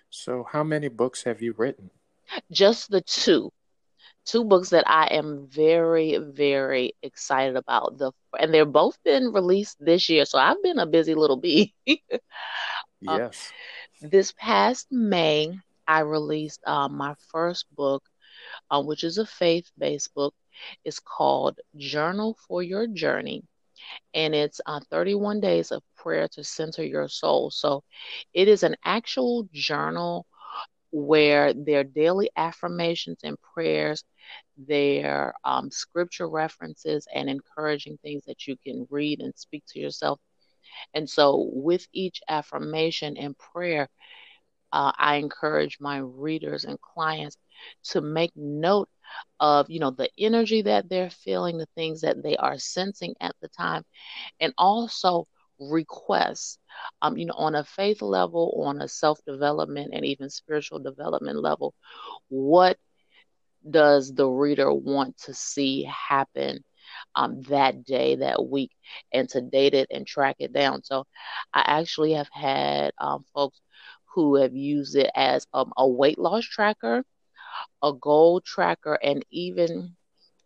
So, 0.10 0.46
how 0.50 0.64
many 0.64 0.88
books 0.88 1.24
have 1.24 1.42
you 1.42 1.54
written? 1.58 1.90
Just 2.52 2.90
the 2.90 3.02
two. 3.02 3.52
Two 4.26 4.44
books 4.44 4.70
that 4.70 4.90
I 4.90 5.06
am 5.08 5.48
very, 5.48 6.18
very 6.18 6.94
excited 7.02 7.56
about. 7.56 7.98
The 7.98 8.12
and 8.38 8.54
they're 8.54 8.66
both 8.66 8.98
been 9.04 9.32
released 9.32 9.78
this 9.80 10.10
year, 10.10 10.26
so 10.26 10.38
I've 10.38 10.62
been 10.62 10.80
a 10.80 10.86
busy 10.86 11.16
little 11.16 11.38
bee. 11.38 11.74
Um, 11.88 12.00
yes. 13.20 13.52
this 14.02 14.34
past 14.38 14.88
May, 14.92 15.58
I 15.88 16.02
released 16.02 16.62
uh, 16.68 16.90
my 16.90 17.16
first 17.32 17.68
book, 17.74 18.04
uh, 18.70 18.82
which 18.84 19.04
is 19.04 19.18
a 19.18 19.26
faith-based 19.26 20.14
book. 20.14 20.34
It's 20.84 21.00
called 21.00 21.60
Journal 21.78 22.38
for 22.48 22.62
Your 22.62 22.88
Journey 22.88 23.44
and 24.13 24.36
it's 24.36 24.62
uh, 24.65 24.80
31 24.89 25.39
days 25.39 25.71
of 25.71 25.84
prayer 25.95 26.28
to 26.30 26.43
center 26.43 26.84
your 26.84 27.08
soul. 27.08 27.52
So 27.52 27.84
it 28.34 28.47
is 28.47 28.63
an 28.63 28.76
actual 28.84 29.47
journal 29.54 30.26
where 30.91 31.54
their 31.54 31.84
daily 31.84 32.30
affirmations 32.36 33.19
and 33.23 33.38
prayers, 33.54 34.04
their 34.58 35.34
um, 35.43 35.69
scripture 35.71 36.30
references, 36.30 37.08
and 37.13 37.30
encouraging 37.30 37.97
things 38.02 38.23
that 38.26 38.47
you 38.47 38.56
can 38.65 38.88
read 38.89 39.21
and 39.21 39.34
speak 39.36 39.63
to 39.69 39.80
yourself. 39.80 40.19
And 40.93 41.10
so, 41.10 41.50
with 41.54 41.88
each 41.93 42.21
affirmation 42.30 43.17
and 43.17 43.38
prayer, 43.38 43.89
uh, 44.72 44.92
I 44.98 45.16
encourage 45.16 45.78
my 45.80 45.98
readers 45.98 46.66
and 46.66 46.80
clients 46.82 47.38
to 47.86 48.02
make 48.02 48.32
note 48.36 48.90
of 49.40 49.70
you 49.70 49.80
know 49.80 49.92
the 49.92 50.10
energy 50.18 50.62
that 50.64 50.90
they're 50.90 51.10
feeling 51.10 51.58
the 51.58 51.68
things 51.76 52.02
that 52.02 52.22
they 52.24 52.36
are 52.38 52.58
sensing 52.58 53.16
at 53.22 53.36
the 53.42 53.48
time 53.50 53.84
and 54.40 54.54
also 54.58 55.26
requests 55.60 56.60
um, 57.02 57.18
you 57.18 57.26
know 57.26 57.34
on 57.36 57.56
a 57.56 57.64
faith 57.64 58.02
level 58.02 58.62
on 58.66 58.82
a 58.82 58.88
self-development 58.88 59.92
and 59.94 60.06
even 60.06 60.30
spiritual 60.30 60.80
development 60.80 61.42
level 61.42 61.74
what 62.30 62.78
does 63.70 64.14
the 64.14 64.28
reader 64.28 64.72
want 64.74 65.18
to 65.18 65.34
see 65.34 65.84
happen 65.84 66.64
um, 67.16 67.42
that 67.44 67.84
day, 67.84 68.16
that 68.16 68.46
week, 68.46 68.72
and 69.14 69.28
to 69.30 69.42
date 69.42 69.74
it 69.74 69.88
and 69.92 70.08
track 70.08 70.38
it 70.40 70.54
down. 70.54 70.84
So 70.84 71.06
I 71.54 71.64
actually 71.66 72.14
have 72.14 72.30
had 72.32 72.92
um, 73.00 73.26
folks 73.34 73.60
who 74.18 74.36
have 74.36 74.56
used 74.56 74.96
it 74.96 75.12
as 75.16 75.46
um, 75.54 75.72
a 75.78 75.88
weight 75.88 76.18
loss 76.20 76.46
tracker 76.46 77.04
a 77.84 77.94
goal 77.94 78.42
tracker, 78.42 78.96
and 79.04 79.24
even 79.32 79.96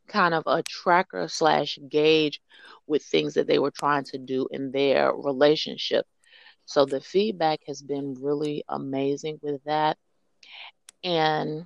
kind 0.07 0.33
of 0.33 0.43
a 0.45 0.63
tracker 0.63 1.27
slash 1.27 1.79
gauge 1.89 2.41
with 2.87 3.03
things 3.03 3.35
that 3.35 3.47
they 3.47 3.59
were 3.59 3.71
trying 3.71 4.03
to 4.05 4.17
do 4.17 4.47
in 4.51 4.71
their 4.71 5.13
relationship. 5.13 6.05
So 6.65 6.85
the 6.85 7.01
feedback 7.01 7.61
has 7.67 7.81
been 7.81 8.15
really 8.19 8.63
amazing 8.69 9.39
with 9.41 9.63
that. 9.65 9.97
And 11.03 11.65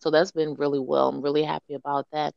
so 0.00 0.10
that's 0.10 0.32
been 0.32 0.54
really 0.54 0.80
well. 0.80 1.08
I'm 1.08 1.22
really 1.22 1.44
happy 1.44 1.74
about 1.74 2.06
that. 2.12 2.34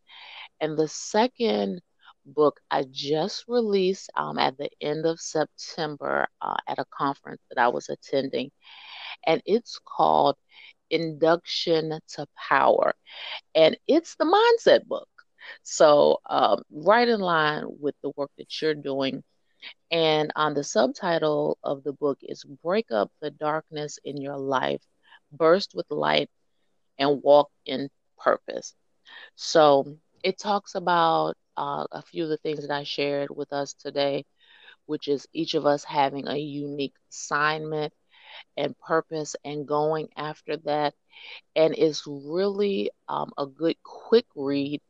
And 0.60 0.78
the 0.78 0.88
second 0.88 1.82
book 2.26 2.60
I 2.72 2.86
just 2.92 3.46
released 3.48 4.10
um, 4.16 4.38
at 4.40 4.58
the 4.58 4.70
end 4.82 5.06
of 5.06 5.20
September 5.20 6.28
uh, 6.42 6.56
at 6.68 6.80
a 6.80 6.86
conference 6.86 7.42
that 7.50 7.62
I 7.62 7.68
was 7.70 7.90
attending. 7.90 8.52
And 9.26 9.42
it's 9.46 9.80
called 9.86 10.36
Induction 10.90 12.00
to 12.10 12.28
Power. 12.38 12.94
And 13.56 13.78
it's 13.88 14.16
the 14.16 14.26
mindset 14.26 14.86
book. 14.86 15.08
So, 15.64 16.20
um, 16.30 16.64
right 16.72 17.08
in 17.08 17.20
line 17.20 17.66
with 17.80 17.96
the 18.02 18.12
work 18.16 18.32
that 18.38 18.62
you're 18.62 18.76
doing. 18.76 19.24
And 19.92 20.32
on 20.36 20.54
the 20.54 20.64
subtitle 20.64 21.58
of 21.64 21.84
the 21.84 21.94
book 21.94 22.20
is 22.22 22.44
Break 22.64 22.92
Up 22.92 23.12
the 23.22 23.32
Darkness 23.32 24.00
in 24.04 24.18
Your 24.18 24.38
Life, 24.38 24.82
Burst 25.32 25.74
with 25.76 25.90
Light, 25.90 26.30
and 27.00 27.22
Walk 27.24 27.50
in 27.66 27.90
purpose. 28.18 28.74
So 29.36 29.98
it 30.24 30.40
talks 30.40 30.76
about 30.76 31.36
uh, 31.58 31.86
a 31.92 32.02
few 32.02 32.24
of 32.24 32.30
the 32.30 32.38
things 32.38 32.68
that 32.68 32.74
I 32.74 32.84
shared 32.84 33.30
with 33.36 33.52
us 33.54 33.74
today, 33.74 34.26
which 34.86 35.08
is 35.08 35.28
each 35.34 35.54
of 35.56 35.66
us 35.66 35.84
having 35.84 36.28
a 36.28 36.38
unique 36.38 36.96
assignment 37.12 37.94
and 38.58 38.78
purpose 38.80 39.36
and 39.44 39.68
going 39.68 40.10
after 40.18 40.58
that. 40.58 40.94
And 41.56 41.74
it's 41.78 42.04
really 42.08 42.92
um, 43.08 43.32
a 43.38 43.46
good 43.46 43.76
quick 43.84 44.26
read 44.36 44.82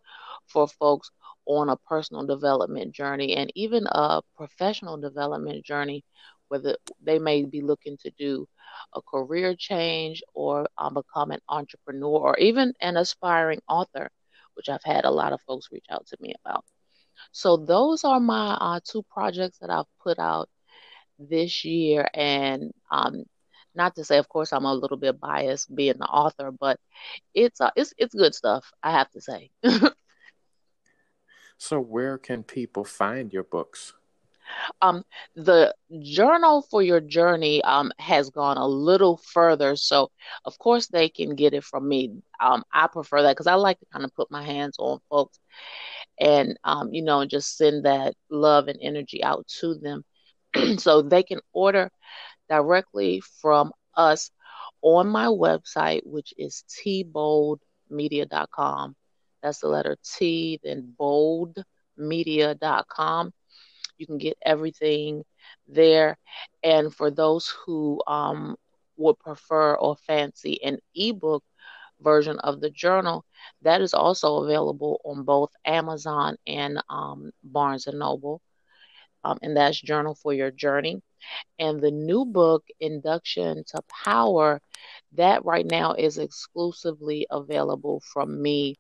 for 0.47 0.68
folks 0.68 1.11
on 1.45 1.70
a 1.70 1.78
personal 1.78 2.26
development 2.26 2.93
journey 2.93 3.36
and 3.36 3.51
even 3.55 3.86
a 3.88 4.22
professional 4.36 4.97
development 4.97 5.66
journey, 5.66 6.03
whether 6.47 6.76
they 7.01 7.20
may 7.20 7.43
be 7.45 7.61
looking 7.61 7.97
to 7.97 8.11
do 8.18 8.47
a 8.93 9.01
career 9.01 9.55
change 9.55 10.22
or 10.34 10.68
um, 10.78 10.93
become 10.93 11.32
an 11.32 11.39
entrepreneur 11.49 12.20
or 12.20 12.38
even 12.39 12.74
an 12.82 12.97
aspiring 12.97 13.61
author, 13.68 14.09
which 14.56 14.70
I've 14.70 14.84
had 14.84 15.06
a 15.06 15.12
lot 15.12 15.34
of 15.34 15.41
folks 15.41 15.70
reach 15.72 15.86
out 15.89 16.06
to 16.08 16.18
me 16.20 16.34
about. 16.43 16.66
So 17.32 17.58
those 17.58 18.04
are 18.04 18.20
my 18.20 18.58
uh, 18.60 18.80
two 18.84 19.04
projects 19.04 19.60
that 19.60 19.70
I've 19.70 19.86
put 20.01 20.20
out 20.20 20.49
this 21.20 21.64
year, 21.66 22.08
and 22.14 22.72
um, 22.91 23.24
not 23.76 23.95
to 23.95 24.04
say, 24.04 24.18
of 24.18 24.30
course, 24.30 24.54
I'm 24.54 24.66
a 24.66 24.74
little 24.74 24.97
bit 24.97 25.20
biased 25.20 25.74
being 25.74 25.97
the 25.97 26.06
author, 26.06 26.51
but 26.51 26.80
it's 27.34 27.62
uh, 27.62 27.72
it's 27.76 27.93
it's 27.97 28.14
good 28.14 28.36
stuff. 28.36 28.72
I 28.82 28.91
have 28.91 29.10
to 29.12 29.22
say. 29.22 29.51
so, 31.58 31.80
where 31.80 32.18
can 32.18 32.43
people 32.43 32.84
find 32.84 33.32
your 33.32 33.43
books? 33.43 33.93
Um, 34.82 35.04
the 35.36 35.74
journal 36.02 36.62
for 36.62 36.82
your 36.82 37.00
journey 37.00 37.62
um, 37.64 37.91
has 38.00 38.30
gone 38.30 38.58
a 38.58 38.68
little 38.68 39.18
further, 39.18 39.76
so 39.76 40.12
of 40.46 40.58
course 40.58 40.88
they 40.88 41.10
can 41.10 41.36
get 41.36 41.54
it 41.54 41.64
from 41.64 41.88
me. 41.88 42.22
Um, 42.39 42.64
I 42.72 42.88
prefer 42.88 43.22
that 43.24 43.32
because 43.32 43.48
I 43.48 43.56
like 43.56 43.80
to 43.80 43.86
kind 43.91 44.06
of 44.06 44.16
put 44.16 44.32
my 44.32 44.44
hands 44.44 44.76
on 44.80 45.00
folks 45.10 45.39
and 46.20 46.58
um, 46.64 46.94
you 46.94 47.04
know 47.04 47.26
just 47.26 47.58
send 47.58 47.86
that 47.86 48.16
love 48.30 48.68
and 48.68 48.80
energy 48.82 49.24
out 49.24 49.48
to 49.60 49.76
them, 49.76 50.04
so 50.78 51.02
they 51.02 51.24
can 51.24 51.39
order 51.54 51.91
directly 52.50 53.22
from 53.41 53.72
us 53.96 54.32
on 54.82 55.08
my 55.08 55.26
website, 55.26 56.06
which 56.06 56.34
is 56.38 56.64
tboldmedia.com. 56.70 58.96
That's 59.41 59.60
the 59.60 59.68
letter 59.68 59.98
T, 60.04 60.60
then 60.64 60.94
boldmedia.com. 61.00 63.34
You 63.98 64.06
can 64.08 64.18
get 64.18 64.38
everything 64.46 65.24
there. 65.68 66.18
And 66.64 66.94
for 66.94 67.10
those 67.12 67.54
who 67.66 68.02
um, 68.08 68.56
would 68.98 69.20
prefer 69.20 69.76
or 69.76 69.96
fancy 69.98 70.62
an 70.64 70.80
ebook 70.96 71.44
version 72.02 72.39
of 72.39 72.60
the 72.62 72.70
journal, 72.70 73.26
that 73.62 73.82
is 73.82 73.94
also 73.94 74.44
available 74.44 75.02
on 75.06 75.24
both 75.24 75.52
Amazon 75.66 76.38
and 76.48 76.82
um, 76.89 77.32
Barnes 77.44 77.88
and 77.88 78.00
Noble. 78.00 78.41
Um, 79.24 79.38
and 79.41 79.56
that's 79.58 79.80
Journal 79.80 80.16
for 80.16 80.34
Your 80.34 80.52
Journey. 80.52 81.02
And 81.60 81.82
the 81.82 81.91
new 81.91 82.26
book, 82.26 82.64
Induction 82.80 83.64
to 83.68 83.82
Power, 84.04 84.62
that 85.14 85.46
right 85.46 85.66
now 85.66 85.94
is 85.94 86.18
exclusively 86.18 87.26
available 87.30 88.02
from 88.14 88.41
me 88.41 88.76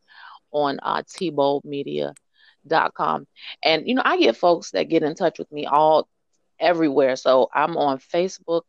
on 0.51 0.79
uh, 0.81 1.03
tboldmedia.com. 2.67 3.27
And, 3.63 3.87
you 3.87 3.95
know, 3.95 4.01
I 4.05 4.17
get 4.17 4.37
folks 4.37 4.71
that 4.71 4.89
get 4.89 5.03
in 5.03 5.15
touch 5.15 5.39
with 5.39 5.51
me 5.51 5.65
all 5.65 6.07
everywhere. 6.59 7.15
So 7.15 7.49
I'm 7.53 7.77
on 7.77 7.99
Facebook 7.99 8.63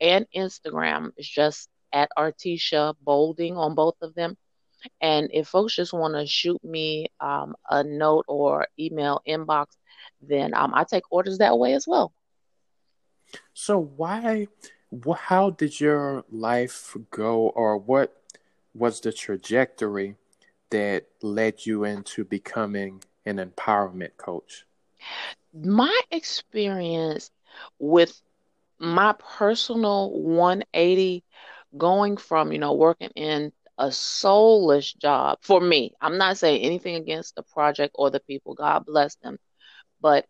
and 0.00 0.26
Instagram. 0.34 1.10
It's 1.16 1.28
just 1.28 1.68
at 1.92 2.10
Artisha 2.16 2.94
Bolding 3.02 3.56
on 3.56 3.74
both 3.74 3.96
of 4.02 4.14
them. 4.14 4.36
And 5.00 5.30
if 5.32 5.48
folks 5.48 5.74
just 5.74 5.92
want 5.92 6.14
to 6.14 6.26
shoot 6.26 6.62
me 6.62 7.06
um, 7.20 7.54
a 7.70 7.82
note 7.82 8.26
or 8.28 8.66
email 8.78 9.22
inbox, 9.26 9.66
then 10.20 10.52
um, 10.54 10.74
I 10.74 10.84
take 10.84 11.04
orders 11.10 11.38
that 11.38 11.58
way 11.58 11.72
as 11.72 11.86
well. 11.86 12.12
So 13.54 13.78
why, 13.78 14.48
how 15.16 15.50
did 15.50 15.80
your 15.80 16.24
life 16.30 16.96
go, 17.10 17.48
or 17.48 17.78
what 17.78 18.14
was 18.74 19.00
the 19.00 19.12
trajectory 19.12 20.16
that 20.70 21.06
led 21.22 21.64
you 21.64 21.84
into 21.84 22.24
becoming 22.24 23.02
an 23.26 23.38
empowerment 23.38 24.16
coach? 24.16 24.64
My 25.52 26.00
experience 26.10 27.30
with 27.78 28.20
my 28.78 29.14
personal 29.36 30.10
180 30.10 31.24
going 31.76 32.16
from, 32.16 32.52
you 32.52 32.58
know, 32.58 32.74
working 32.74 33.10
in 33.14 33.52
a 33.78 33.90
soulless 33.90 34.92
job 34.92 35.38
for 35.42 35.60
me. 35.60 35.92
I'm 36.00 36.18
not 36.18 36.38
saying 36.38 36.62
anything 36.62 36.96
against 36.96 37.34
the 37.34 37.42
project 37.42 37.94
or 37.96 38.10
the 38.10 38.20
people. 38.20 38.54
God 38.54 38.84
bless 38.86 39.16
them. 39.16 39.38
But 40.00 40.26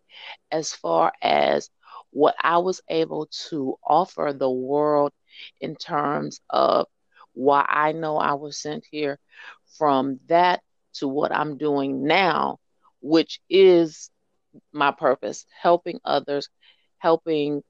as 0.50 0.72
far 0.72 1.12
as 1.20 1.70
what 2.10 2.34
I 2.40 2.58
was 2.58 2.80
able 2.88 3.26
to 3.48 3.76
offer 3.84 4.32
the 4.36 4.50
world 4.50 5.12
in 5.60 5.74
terms 5.76 6.40
of 6.48 6.86
why 7.32 7.66
I 7.68 7.92
know 7.92 8.16
I 8.16 8.34
was 8.34 8.56
sent 8.56 8.86
here, 8.90 9.18
from 9.76 10.20
that 10.28 10.62
to 10.94 11.08
what 11.08 11.32
I'm 11.32 11.58
doing 11.58 12.04
now, 12.04 12.58
which 13.04 13.40
is 13.50 14.10
my 14.72 14.90
purpose 14.92 15.46
helping 15.60 16.00
others, 16.04 16.48
helping 16.98 17.62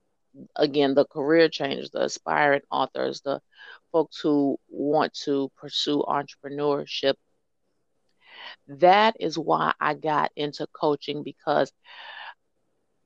again 0.57 0.95
the 0.95 1.05
career 1.07 1.49
changers, 1.49 1.91
the 1.91 2.05
aspiring 2.05 2.63
authors, 2.71 3.21
the 3.23 3.41
folks 3.93 4.21
who 4.21 4.59
want 4.69 5.15
to 5.15 5.51
pursue 5.57 6.03
entrepreneurship. 6.09 7.15
That 8.69 9.17
is 9.21 9.39
why 9.39 9.73
I 9.81 9.95
got 9.95 10.33
into 10.37 10.67
coaching 10.69 11.23
because, 11.23 11.73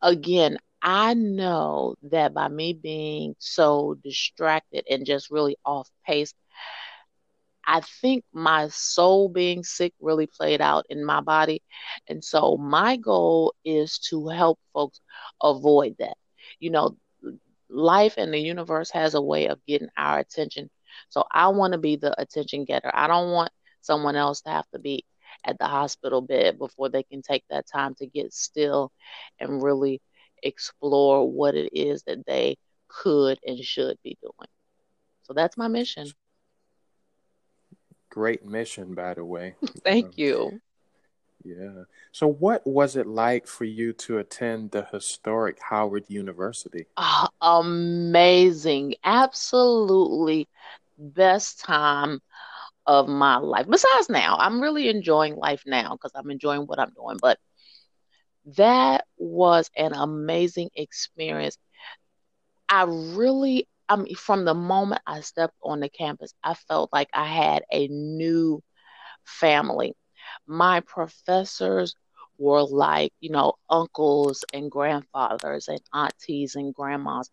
again, 0.03 0.59
I 0.83 1.15
know 1.15 1.97
that 2.05 2.35
by 2.35 2.49
me 2.49 2.73
being 2.75 3.35
so 3.39 3.97
distracted 4.03 4.85
and 4.91 5.07
just 5.07 5.31
really 5.31 5.57
off 5.65 5.91
pace, 6.07 6.35
I 7.69 7.83
think 7.83 8.25
my 8.33 8.69
soul 8.69 9.29
being 9.29 9.63
sick 9.63 9.93
really 10.01 10.27
played 10.27 10.63
out 10.63 10.87
in 10.89 11.05
my 11.05 11.21
body. 11.21 11.63
And 12.09 12.25
so 12.25 12.57
my 12.57 12.97
goal 12.97 13.55
is 13.63 13.99
to 14.11 14.29
help 14.29 14.59
folks 14.73 15.01
avoid 15.43 15.97
that. 15.99 16.17
You 16.61 16.71
know, 16.71 16.97
life 17.69 18.15
and 18.17 18.33
the 18.33 18.39
universe 18.39 18.91
has 18.93 19.13
a 19.15 19.21
way 19.21 19.49
of 19.49 19.65
getting 19.67 19.91
our 19.99 20.19
attention. 20.19 20.71
So 21.11 21.25
I 21.31 21.49
want 21.49 21.75
to 21.75 21.79
be 21.79 21.97
the 21.97 22.19
attention 22.19 22.65
getter. 22.65 22.91
I 22.95 23.07
don't 23.07 23.33
want 23.33 23.53
someone 23.83 24.17
else 24.17 24.41
to 24.43 24.51
have 24.51 24.69
to 24.73 24.79
be 24.79 25.05
at 25.45 25.59
the 25.59 25.67
hospital 25.67 26.23
bed 26.23 26.59
before 26.59 26.89
they 26.89 27.03
can 27.03 27.21
take 27.21 27.45
that 27.51 27.67
time 27.67 27.95
to 27.97 28.07
get 28.07 28.33
still 28.33 28.91
and 29.39 29.63
really 29.63 30.01
explore 30.43 31.31
what 31.31 31.55
it 31.55 31.71
is 31.79 32.03
that 32.05 32.25
they 32.27 32.57
could 32.89 33.39
and 33.47 33.59
should 33.63 33.99
be 34.03 34.17
doing. 34.23 34.49
So 35.25 35.35
that's 35.35 35.59
my 35.59 35.69
mission. 35.69 36.09
Great 38.11 38.45
mission, 38.45 38.95
by 38.95 39.15
the 39.15 39.25
way. 39.25 39.55
Thank 39.85 40.07
um, 40.07 40.13
you. 40.17 40.61
Yeah. 41.45 41.85
So, 42.13 42.27
what 42.27 42.67
was 42.67 42.97
it 42.97 43.07
like 43.07 43.47
for 43.47 43.65
you 43.65 43.93
to 43.95 44.19
attend 44.19 44.71
the 44.73 44.87
historic 44.93 45.59
Howard 45.61 46.05
University? 46.09 46.87
Uh, 46.97 47.29
amazing. 47.41 48.95
Absolutely 49.05 50.49
best 50.99 51.61
time 51.61 52.21
of 52.87 53.09
my 53.09 53.37
life. 53.37 53.67
Besides 53.69 54.09
now, 54.09 54.37
I'm 54.39 54.61
really 54.61 54.89
enjoying 54.89 55.37
life 55.37 55.63
now 55.67 55.93
because 55.93 56.13
I'm 56.15 56.31
enjoying 56.31 56.63
what 56.63 56.81
I'm 56.81 56.93
doing. 56.97 57.19
But 57.21 57.39
that 58.57 59.05
was 59.17 59.71
an 59.77 59.93
amazing 59.93 60.71
experience. 60.75 61.59
I 62.69 62.85
really, 62.89 63.69
I 63.89 63.97
mean, 63.97 64.15
from 64.15 64.45
the 64.45 64.55
moment 64.55 65.03
I 65.07 65.21
stepped 65.21 65.57
on 65.63 65.81
the 65.81 65.89
campus, 65.89 66.35
I 66.43 66.55
felt 66.55 66.91
like 66.93 67.09
I 67.15 67.25
had 67.27 67.65
a 67.73 67.89
new 67.89 68.63
family. 69.25 69.95
My 70.47 70.81
professors 70.81 71.95
were 72.39 72.63
like, 72.63 73.13
you 73.21 73.31
know, 73.31 73.55
uncles 73.71 74.45
and 74.53 74.71
grandfathers 74.71 75.69
and 75.69 75.81
aunties 75.95 76.55
and 76.57 76.75
grandmas. 76.75 77.31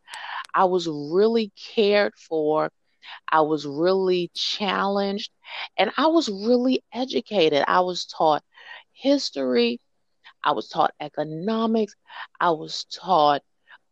I 0.53 0.65
was 0.65 0.87
really 0.87 1.51
cared 1.75 2.13
for. 2.15 2.69
I 3.31 3.41
was 3.41 3.65
really 3.65 4.31
challenged 4.33 5.31
and 5.77 5.91
I 5.97 6.07
was 6.07 6.29
really 6.29 6.83
educated. 6.93 7.63
I 7.67 7.81
was 7.81 8.05
taught 8.05 8.43
history, 8.93 9.79
I 10.43 10.51
was 10.51 10.67
taught 10.69 10.93
economics. 10.99 11.95
I 12.39 12.51
was 12.51 12.85
taught, 12.85 13.41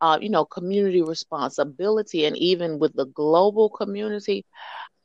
uh, 0.03 0.19
you 0.21 0.29
know, 0.29 0.43
community 0.43 1.01
responsibility. 1.01 2.25
And 2.25 2.37
even 2.37 2.77
with 2.77 2.93
the 2.93 3.05
global 3.05 3.69
community, 3.69 4.45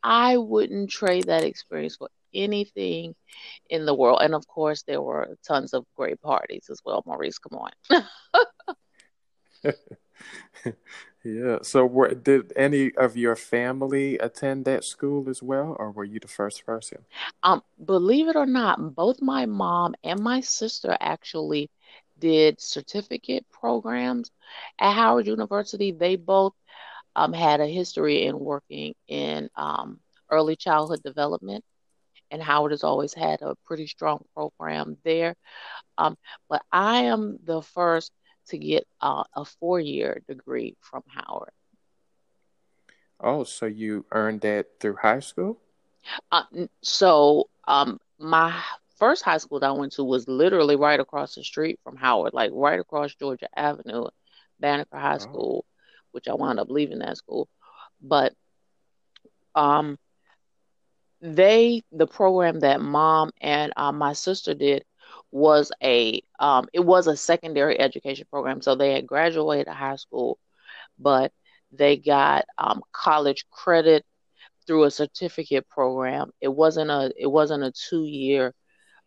I 0.03 0.37
wouldn't 0.37 0.91
trade 0.91 1.27
that 1.27 1.45
experience 1.45 1.95
for 1.95 2.09
anything 2.35 3.15
in 3.71 3.87
the 3.87 3.95
world. 3.95 4.19
And 4.23 4.35
of 4.35 4.45
course, 4.49 4.83
there 4.83 5.01
were 5.01 5.37
tons 5.47 5.73
of 5.73 5.85
great 5.97 6.21
parties 6.21 6.67
as 6.69 6.81
well. 6.85 7.05
Maurice, 7.07 7.39
come 7.39 7.61
on. 7.61 8.05
Yeah. 11.25 11.59
So, 11.63 11.85
were, 11.85 12.15
did 12.15 12.53
any 12.57 12.95
of 12.95 13.17
your 13.17 13.37
family 13.37 14.19
attend 14.19 14.65
that 14.65 14.85
school 14.85 15.29
as 15.29 15.43
well, 15.43 15.77
or 15.79 15.91
were 15.91 16.05
you 16.05 16.21
the 16.21 16.29
first 16.29 16.65
person? 16.65 17.05
Um, 17.43 17.61
believe 17.85 18.29
it 18.29 18.37
or 18.37 18.47
not, 18.47 18.95
both 18.95 19.21
my 19.21 19.45
mom 19.45 19.95
and 20.05 20.21
my 20.21 20.41
sister 20.41 20.97
actually 21.01 21.71
did 22.19 22.61
certificate 22.61 23.47
programs 23.51 24.31
at 24.79 24.93
Howard 24.93 25.27
University. 25.27 25.93
They 25.93 26.17
both 26.17 26.55
um, 27.17 27.33
had 27.33 27.61
a 27.61 27.67
history 27.67 28.25
in 28.25 28.39
working 28.39 28.95
in 29.09 29.49
um, 29.57 30.01
early 30.31 30.57
childhood 30.57 31.03
development, 31.03 31.65
and 32.31 32.43
Howard 32.43 32.73
has 32.73 32.85
always 32.85 33.15
had 33.15 33.43
a 33.43 33.57
pretty 33.67 33.87
strong 33.87 34.25
program 34.35 34.97
there. 35.05 35.35
Um, 35.97 36.17
but 36.49 36.63
I 36.71 37.05
am 37.05 37.39
the 37.45 37.63
first 37.63 38.13
to 38.49 38.59
get 38.59 38.87
uh, 39.01 39.25
a 39.35 39.45
four 39.45 39.81
year 39.81 40.23
degree 40.29 40.77
from 40.81 41.03
Howard. 41.09 41.51
Oh, 43.21 43.45
so 43.45 43.67
you 43.67 44.07
earned 44.13 44.43
that 44.43 44.79
through 44.81 44.97
high 45.03 45.21
school? 45.21 45.59
Uh, 46.31 46.45
so, 46.83 47.49
um, 47.67 47.99
my 48.19 48.55
first 48.99 49.23
high 49.23 49.39
school 49.39 49.61
that 49.61 49.69
I 49.69 49.73
went 49.73 49.93
to 49.93 50.05
was 50.05 50.29
literally 50.29 50.77
right 50.77 51.01
across 51.01 51.35
the 51.35 51.45
street 51.45 51.79
from 51.83 51.97
Howard, 51.97 52.35
like 52.35 52.51
right 52.53 52.81
across 52.81 53.15
Georgia 53.15 53.49
Avenue, 53.57 54.07
Banneker 54.61 54.99
High 54.99 55.15
oh. 55.15 55.19
School, 55.19 55.65
which 56.13 56.29
I 56.29 56.35
wound 56.35 56.61
up 56.61 56.71
leaving 56.71 56.99
that 56.99 57.17
school. 57.17 57.49
But 58.01 58.35
um, 59.55 59.99
they, 61.21 61.83
the 61.93 62.07
program 62.07 62.61
that 62.61 62.81
mom 62.81 63.31
and 63.41 63.73
uh, 63.77 63.93
my 63.93 64.13
sister 64.13 64.55
did 64.55 64.85
was 65.31 65.71
a 65.83 66.23
um, 66.39 66.67
it 66.73 66.81
was 66.81 67.07
a 67.07 67.17
secondary 67.17 67.79
education 67.79 68.27
program. 68.31 68.63
So 68.63 68.75
they 68.75 68.93
had 68.93 69.07
graduated 69.07 69.69
high 69.69 69.97
school, 69.97 70.39
but 70.99 71.33
they 71.73 71.97
got 71.97 72.47
um, 72.57 72.83
college 72.93 73.45
credit 73.51 74.05
through 74.67 74.85
a 74.85 74.91
certificate 74.91 75.69
program. 75.69 76.31
It 76.41 76.49
wasn't 76.49 76.91
a 76.91 77.13
it 77.17 77.27
wasn't 77.27 77.65
a 77.65 77.73
two 77.73 78.05
year 78.05 78.55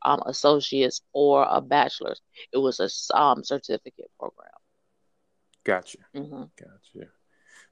um, 0.04 0.22
associates 0.26 1.02
or 1.14 1.46
a 1.50 1.62
bachelor's. 1.62 2.22
It 2.52 2.58
was 2.58 2.80
a 2.80 3.18
um, 3.18 3.44
certificate 3.44 4.12
program. 4.20 4.50
Gotcha. 5.64 6.00
Mm-hmm. 6.16 6.44
Gotcha. 6.58 7.10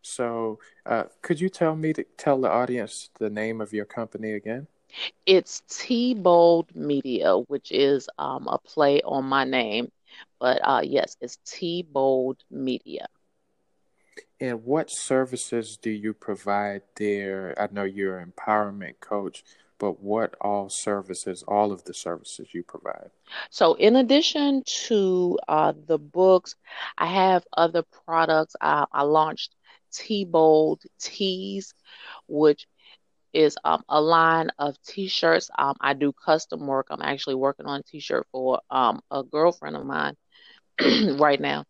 So, 0.02 0.60
uh, 0.86 1.06
could 1.22 1.42
you 1.42 1.50
tell 1.50 1.76
me 1.76 1.94
to 1.94 2.04
tell 2.18 2.40
the 2.40 2.50
audience 2.50 3.10
the 3.20 3.30
name 3.30 3.62
of 3.62 3.74
your 3.74 3.86
company 3.86 4.34
again? 4.34 4.68
It's 5.26 5.62
T 5.70 6.14
Bold 6.14 6.76
Media, 6.76 7.38
which 7.38 7.72
is 7.72 8.10
um, 8.18 8.48
a 8.48 8.58
play 8.60 9.02
on 9.02 9.26
my 9.26 9.44
name. 9.44 9.92
But 10.40 10.62
uh, 10.64 10.82
yes, 10.84 11.18
it's 11.22 11.38
T 11.46 11.84
Bold 11.84 12.38
Media. 12.50 13.08
And 14.40 14.64
what 14.64 14.90
services 14.90 15.78
do 15.78 15.90
you 15.90 16.14
provide 16.14 16.82
there? 16.96 17.54
I 17.60 17.68
know 17.72 17.84
you're 17.84 18.20
an 18.20 18.32
empowerment 18.32 19.00
coach, 19.02 19.44
but 19.80 20.02
what 20.02 20.36
all 20.42 20.70
services, 20.70 21.44
all 21.48 21.72
of 21.72 21.84
the 21.86 21.94
services 21.94 22.50
you 22.54 22.64
provide? 22.64 23.10
So, 23.50 23.76
in 23.76 23.96
addition 23.96 24.64
to 24.88 25.40
uh, 25.48 25.74
the 25.88 25.98
books, 25.98 26.56
I 26.98 27.08
have 27.08 27.44
other 27.56 27.84
products. 28.06 28.56
I, 28.62 28.86
I 28.92 29.04
launched 29.04 29.56
T 29.94 30.26
Bold 30.26 30.82
Tees, 31.00 31.74
which 32.28 32.68
is 33.34 33.58
um, 33.64 33.84
a 33.90 34.02
line 34.02 34.50
of 34.58 34.76
t-shirts. 34.84 35.50
Um, 35.58 35.76
I 35.80 35.94
do 35.94 36.14
custom 36.14 36.66
work. 36.66 36.88
I'm 36.90 37.02
actually 37.02 37.36
working 37.36 37.68
on 37.68 37.82
a 37.82 37.84
t-shirt 37.84 38.28
for 38.32 38.60
um, 38.70 39.02
a 39.12 39.24
girlfriend 39.24 39.76
of 39.76 39.86
mine 39.86 40.16
right 41.18 41.40
now. 41.40 41.66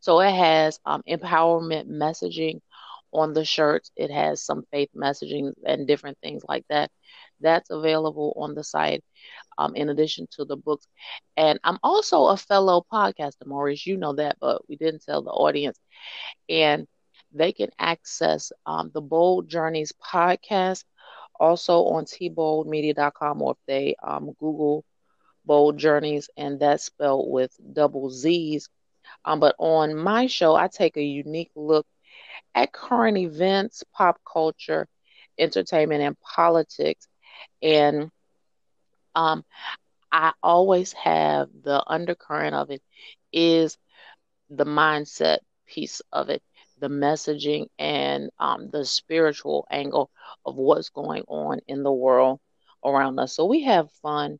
So 0.00 0.20
it 0.20 0.34
has 0.34 0.80
um, 0.84 1.02
empowerment 1.08 1.88
messaging 1.88 2.60
on 3.12 3.32
the 3.32 3.44
shirts. 3.44 3.90
It 3.96 4.10
has 4.10 4.42
some 4.42 4.64
faith 4.72 4.90
messaging 4.96 5.52
and 5.64 5.86
different 5.86 6.18
things 6.22 6.42
like 6.48 6.64
that. 6.70 6.90
That's 7.40 7.70
available 7.70 8.32
on 8.36 8.54
the 8.54 8.64
site 8.64 9.04
um, 9.58 9.74
in 9.76 9.88
addition 9.88 10.26
to 10.32 10.44
the 10.44 10.56
books. 10.56 10.86
And 11.36 11.58
I'm 11.64 11.78
also 11.82 12.26
a 12.26 12.36
fellow 12.36 12.84
podcaster, 12.92 13.46
Maurice. 13.46 13.86
You 13.86 13.96
know 13.96 14.14
that, 14.14 14.36
but 14.40 14.68
we 14.68 14.76
didn't 14.76 15.04
tell 15.04 15.22
the 15.22 15.30
audience. 15.30 15.78
And 16.48 16.86
they 17.32 17.52
can 17.52 17.70
access 17.78 18.52
um, 18.66 18.90
the 18.94 19.00
Bold 19.00 19.48
Journeys 19.48 19.92
podcast 19.92 20.84
also 21.38 21.84
on 21.84 22.04
tboldmedia.com 22.04 23.42
or 23.42 23.52
if 23.52 23.58
they 23.66 23.94
um, 24.02 24.32
Google 24.38 24.84
Bold 25.44 25.78
Journeys, 25.78 26.28
and 26.36 26.58
that's 26.60 26.84
spelled 26.84 27.30
with 27.30 27.52
double 27.72 28.10
Z's. 28.10 28.68
Um, 29.24 29.40
but 29.40 29.54
on 29.58 29.94
my 29.96 30.26
show, 30.26 30.54
I 30.54 30.68
take 30.68 30.96
a 30.96 31.02
unique 31.02 31.50
look 31.54 31.86
at 32.54 32.72
current 32.72 33.16
events, 33.18 33.84
pop 33.92 34.18
culture, 34.30 34.88
entertainment, 35.38 36.02
and 36.02 36.16
politics. 36.20 37.06
And 37.62 38.10
um, 39.14 39.44
I 40.12 40.32
always 40.42 40.92
have 40.92 41.48
the 41.64 41.82
undercurrent 41.86 42.54
of 42.54 42.70
it 42.70 42.82
is 43.32 43.78
the 44.50 44.64
mindset 44.64 45.38
piece 45.66 46.00
of 46.12 46.28
it 46.30 46.42
the 46.78 46.88
messaging 46.88 47.66
and 47.78 48.30
um, 48.38 48.68
the 48.70 48.84
spiritual 48.84 49.66
angle 49.70 50.10
of 50.44 50.56
what's 50.56 50.90
going 50.90 51.22
on 51.28 51.60
in 51.66 51.82
the 51.82 51.92
world 51.92 52.40
around 52.84 53.18
us. 53.18 53.34
So 53.34 53.46
we 53.46 53.62
have 53.62 53.90
fun 54.02 54.38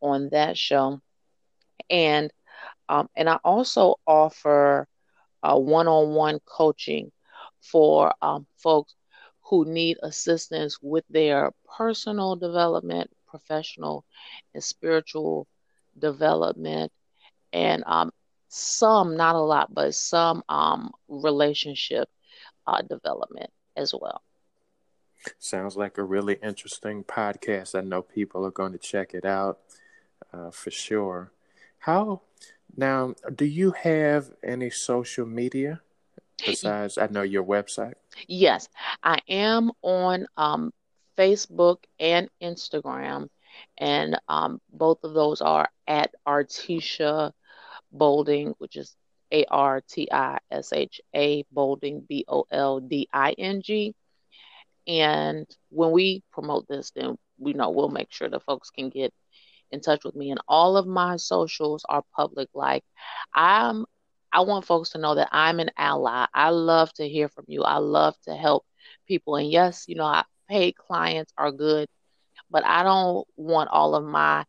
on 0.00 0.28
that 0.30 0.56
show, 0.56 1.00
and 1.90 2.30
um, 2.88 3.08
and 3.16 3.28
I 3.28 3.38
also 3.44 3.96
offer 4.06 4.86
uh, 5.42 5.58
one-on-one 5.58 6.40
coaching 6.44 7.10
for 7.60 8.12
um, 8.22 8.46
folks 8.56 8.94
who 9.44 9.64
need 9.64 9.98
assistance 10.02 10.78
with 10.82 11.04
their 11.08 11.52
personal 11.76 12.36
development, 12.36 13.10
professional, 13.26 14.04
and 14.54 14.62
spiritual 14.62 15.46
development, 15.98 16.92
and 17.52 17.82
um, 17.86 18.10
some, 18.48 19.16
not 19.16 19.34
a 19.34 19.40
lot, 19.40 19.72
but 19.72 19.94
some 19.94 20.42
um, 20.48 20.90
relationship 21.08 22.08
uh, 22.66 22.82
development 22.82 23.50
as 23.76 23.94
well. 23.98 24.22
Sounds 25.38 25.76
like 25.76 25.98
a 25.98 26.02
really 26.02 26.38
interesting 26.42 27.04
podcast. 27.04 27.78
I 27.78 27.82
know 27.82 28.02
people 28.02 28.44
are 28.44 28.50
going 28.50 28.72
to 28.72 28.78
check 28.78 29.14
it 29.14 29.24
out 29.24 29.60
uh, 30.32 30.50
for 30.50 30.70
sure. 30.70 31.32
How 31.78 32.22
now? 32.76 33.14
Do 33.34 33.44
you 33.44 33.72
have 33.72 34.32
any 34.42 34.70
social 34.70 35.26
media 35.26 35.80
besides? 36.44 36.98
I 36.98 37.06
know 37.06 37.22
your 37.22 37.44
website. 37.44 37.94
Yes, 38.26 38.68
I 39.02 39.18
am 39.28 39.70
on 39.82 40.26
um, 40.36 40.72
Facebook 41.18 41.78
and 41.98 42.28
Instagram, 42.42 43.28
and 43.78 44.18
um, 44.28 44.60
both 44.72 45.04
of 45.04 45.14
those 45.14 45.40
are 45.40 45.68
at 45.86 46.12
Artisha 46.26 47.32
Bolding, 47.92 48.54
which 48.58 48.76
is 48.76 48.96
A 49.32 49.44
R 49.46 49.82
T 49.88 50.08
I 50.10 50.38
S 50.50 50.72
H 50.72 51.00
A 51.14 51.44
Bolding, 51.52 52.00
B 52.00 52.24
O 52.28 52.44
L 52.50 52.80
D 52.80 53.08
I 53.12 53.32
N 53.38 53.62
G. 53.62 53.94
And 54.86 55.46
when 55.70 55.92
we 55.92 56.22
promote 56.32 56.66
this, 56.68 56.90
then 56.92 57.16
we 57.38 57.52
know 57.52 57.70
we'll 57.70 57.88
make 57.88 58.12
sure 58.12 58.28
the 58.28 58.40
folks 58.40 58.70
can 58.70 58.90
get 58.90 59.12
in 59.70 59.80
touch 59.80 60.04
with 60.04 60.14
me. 60.14 60.30
And 60.30 60.40
all 60.48 60.76
of 60.76 60.86
my 60.86 61.16
socials 61.16 61.84
are 61.88 62.02
public. 62.16 62.48
Like 62.54 62.84
I'm 63.34 63.84
I 64.32 64.40
want 64.42 64.64
folks 64.66 64.90
to 64.90 64.98
know 64.98 65.14
that 65.16 65.28
I'm 65.32 65.60
an 65.60 65.70
ally. 65.76 66.26
I 66.34 66.50
love 66.50 66.92
to 66.94 67.08
hear 67.08 67.28
from 67.28 67.44
you. 67.48 67.62
I 67.64 67.78
love 67.78 68.14
to 68.24 68.34
help 68.34 68.64
people. 69.06 69.36
And 69.36 69.50
yes, 69.50 69.84
you 69.88 69.94
know, 69.94 70.04
I, 70.04 70.24
paid 70.48 70.76
clients 70.76 71.32
are 71.36 71.52
good, 71.52 71.88
but 72.50 72.64
I 72.64 72.82
don't 72.82 73.26
want 73.36 73.70
all 73.70 73.94
of 73.94 74.04
my 74.04 74.44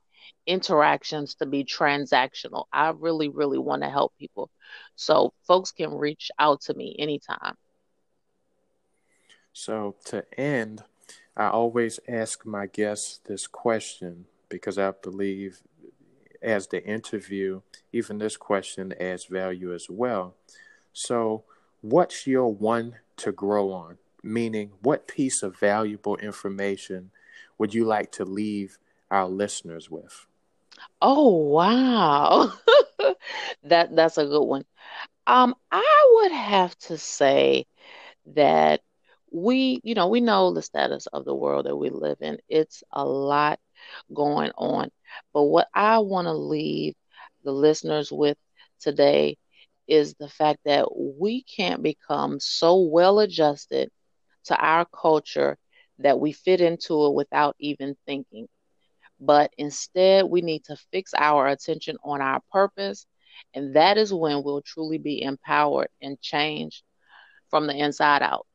interactions 0.45 1.35
to 1.35 1.45
be 1.45 1.63
transactional. 1.63 2.65
I 2.71 2.89
really, 2.89 3.29
really 3.29 3.57
want 3.57 3.83
to 3.83 3.89
help 3.89 4.13
people. 4.19 4.49
So 4.95 5.33
folks 5.47 5.71
can 5.71 5.93
reach 5.93 6.31
out 6.37 6.61
to 6.61 6.73
me 6.73 6.95
anytime. 6.99 7.55
So 9.53 9.95
to 10.05 10.25
end, 10.39 10.83
I 11.37 11.47
always 11.47 11.99
ask 12.07 12.45
my 12.45 12.67
guests 12.67 13.19
this 13.25 13.47
question 13.47 14.25
because 14.49 14.77
I 14.77 14.91
believe 14.91 15.61
as 16.41 16.67
the 16.67 16.83
interview, 16.85 17.61
even 17.91 18.17
this 18.17 18.37
question 18.37 18.93
adds 18.99 19.25
value 19.25 19.73
as 19.73 19.89
well. 19.89 20.35
So, 20.91 21.45
what's 21.81 22.27
your 22.27 22.53
one 22.53 22.97
to 23.17 23.31
grow 23.31 23.71
on? 23.71 23.97
Meaning, 24.23 24.71
what 24.81 25.07
piece 25.07 25.43
of 25.43 25.57
valuable 25.59 26.17
information 26.17 27.11
would 27.57 27.73
you 27.73 27.85
like 27.85 28.11
to 28.13 28.25
leave 28.25 28.79
our 29.11 29.27
listeners 29.27 29.89
with? 29.91 30.25
Oh 31.01 31.35
wow. 31.37 32.51
that 33.63 33.95
that's 33.95 34.17
a 34.17 34.25
good 34.25 34.43
one. 34.43 34.65
Um 35.27 35.55
I 35.71 36.11
would 36.15 36.31
have 36.31 36.75
to 36.79 36.97
say 36.97 37.65
that 38.35 38.81
we, 39.31 39.79
you 39.83 39.95
know, 39.95 40.07
we 40.09 40.21
know 40.21 40.53
the 40.53 40.61
status 40.61 41.07
of 41.07 41.25
the 41.25 41.35
world 41.35 41.65
that 41.65 41.75
we 41.75 41.89
live 41.89 42.17
in. 42.21 42.39
It's 42.49 42.83
a 42.91 43.05
lot 43.05 43.59
going 44.13 44.51
on. 44.57 44.89
But 45.33 45.43
what 45.43 45.67
I 45.73 45.99
want 45.99 46.27
to 46.27 46.33
leave 46.33 46.95
the 47.43 47.51
listeners 47.51 48.11
with 48.11 48.37
today 48.79 49.37
is 49.87 50.15
the 50.15 50.29
fact 50.29 50.59
that 50.65 50.87
we 50.95 51.43
can't 51.43 51.83
become 51.83 52.39
so 52.39 52.79
well 52.81 53.19
adjusted 53.19 53.91
to 54.45 54.55
our 54.57 54.85
culture 54.85 55.57
that 55.99 56.19
we 56.19 56.31
fit 56.31 56.61
into 56.61 57.05
it 57.07 57.13
without 57.13 57.55
even 57.59 57.95
thinking. 58.05 58.47
But 59.19 59.53
instead, 59.57 60.25
we 60.25 60.41
need 60.41 60.65
to 60.65 60.77
fix 60.91 61.13
our 61.17 61.47
attention 61.47 61.97
on 62.03 62.21
our 62.21 62.41
purpose. 62.51 63.05
And 63.53 63.75
that 63.75 63.97
is 63.97 64.13
when 64.13 64.43
we'll 64.43 64.61
truly 64.61 64.97
be 64.97 65.21
empowered 65.21 65.89
and 66.01 66.19
changed 66.21 66.83
from 67.49 67.67
the 67.67 67.75
inside 67.75 68.21
out. 68.21 68.45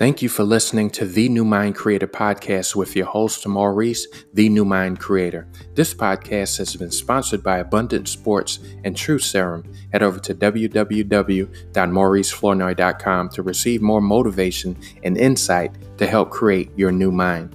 Thank 0.00 0.20
you 0.22 0.30
for 0.30 0.44
listening 0.44 0.88
to 0.92 1.04
the 1.04 1.28
New 1.28 1.44
Mind 1.44 1.74
Creator 1.74 2.06
podcast 2.06 2.74
with 2.74 2.96
your 2.96 3.04
host, 3.04 3.46
Maurice, 3.46 4.06
the 4.32 4.48
New 4.48 4.64
Mind 4.64 4.98
Creator. 4.98 5.46
This 5.74 5.92
podcast 5.92 6.56
has 6.56 6.74
been 6.74 6.90
sponsored 6.90 7.42
by 7.42 7.58
Abundant 7.58 8.08
Sports 8.08 8.60
and 8.82 8.96
True 8.96 9.18
Serum. 9.18 9.70
Head 9.92 10.02
over 10.02 10.18
to 10.20 10.34
www.mauriceflournoy.com 10.34 13.28
to 13.28 13.42
receive 13.42 13.82
more 13.82 14.00
motivation 14.00 14.74
and 15.02 15.18
insight 15.18 15.76
to 15.98 16.06
help 16.06 16.30
create 16.30 16.70
your 16.78 16.92
new 16.92 17.12
mind. 17.12 17.54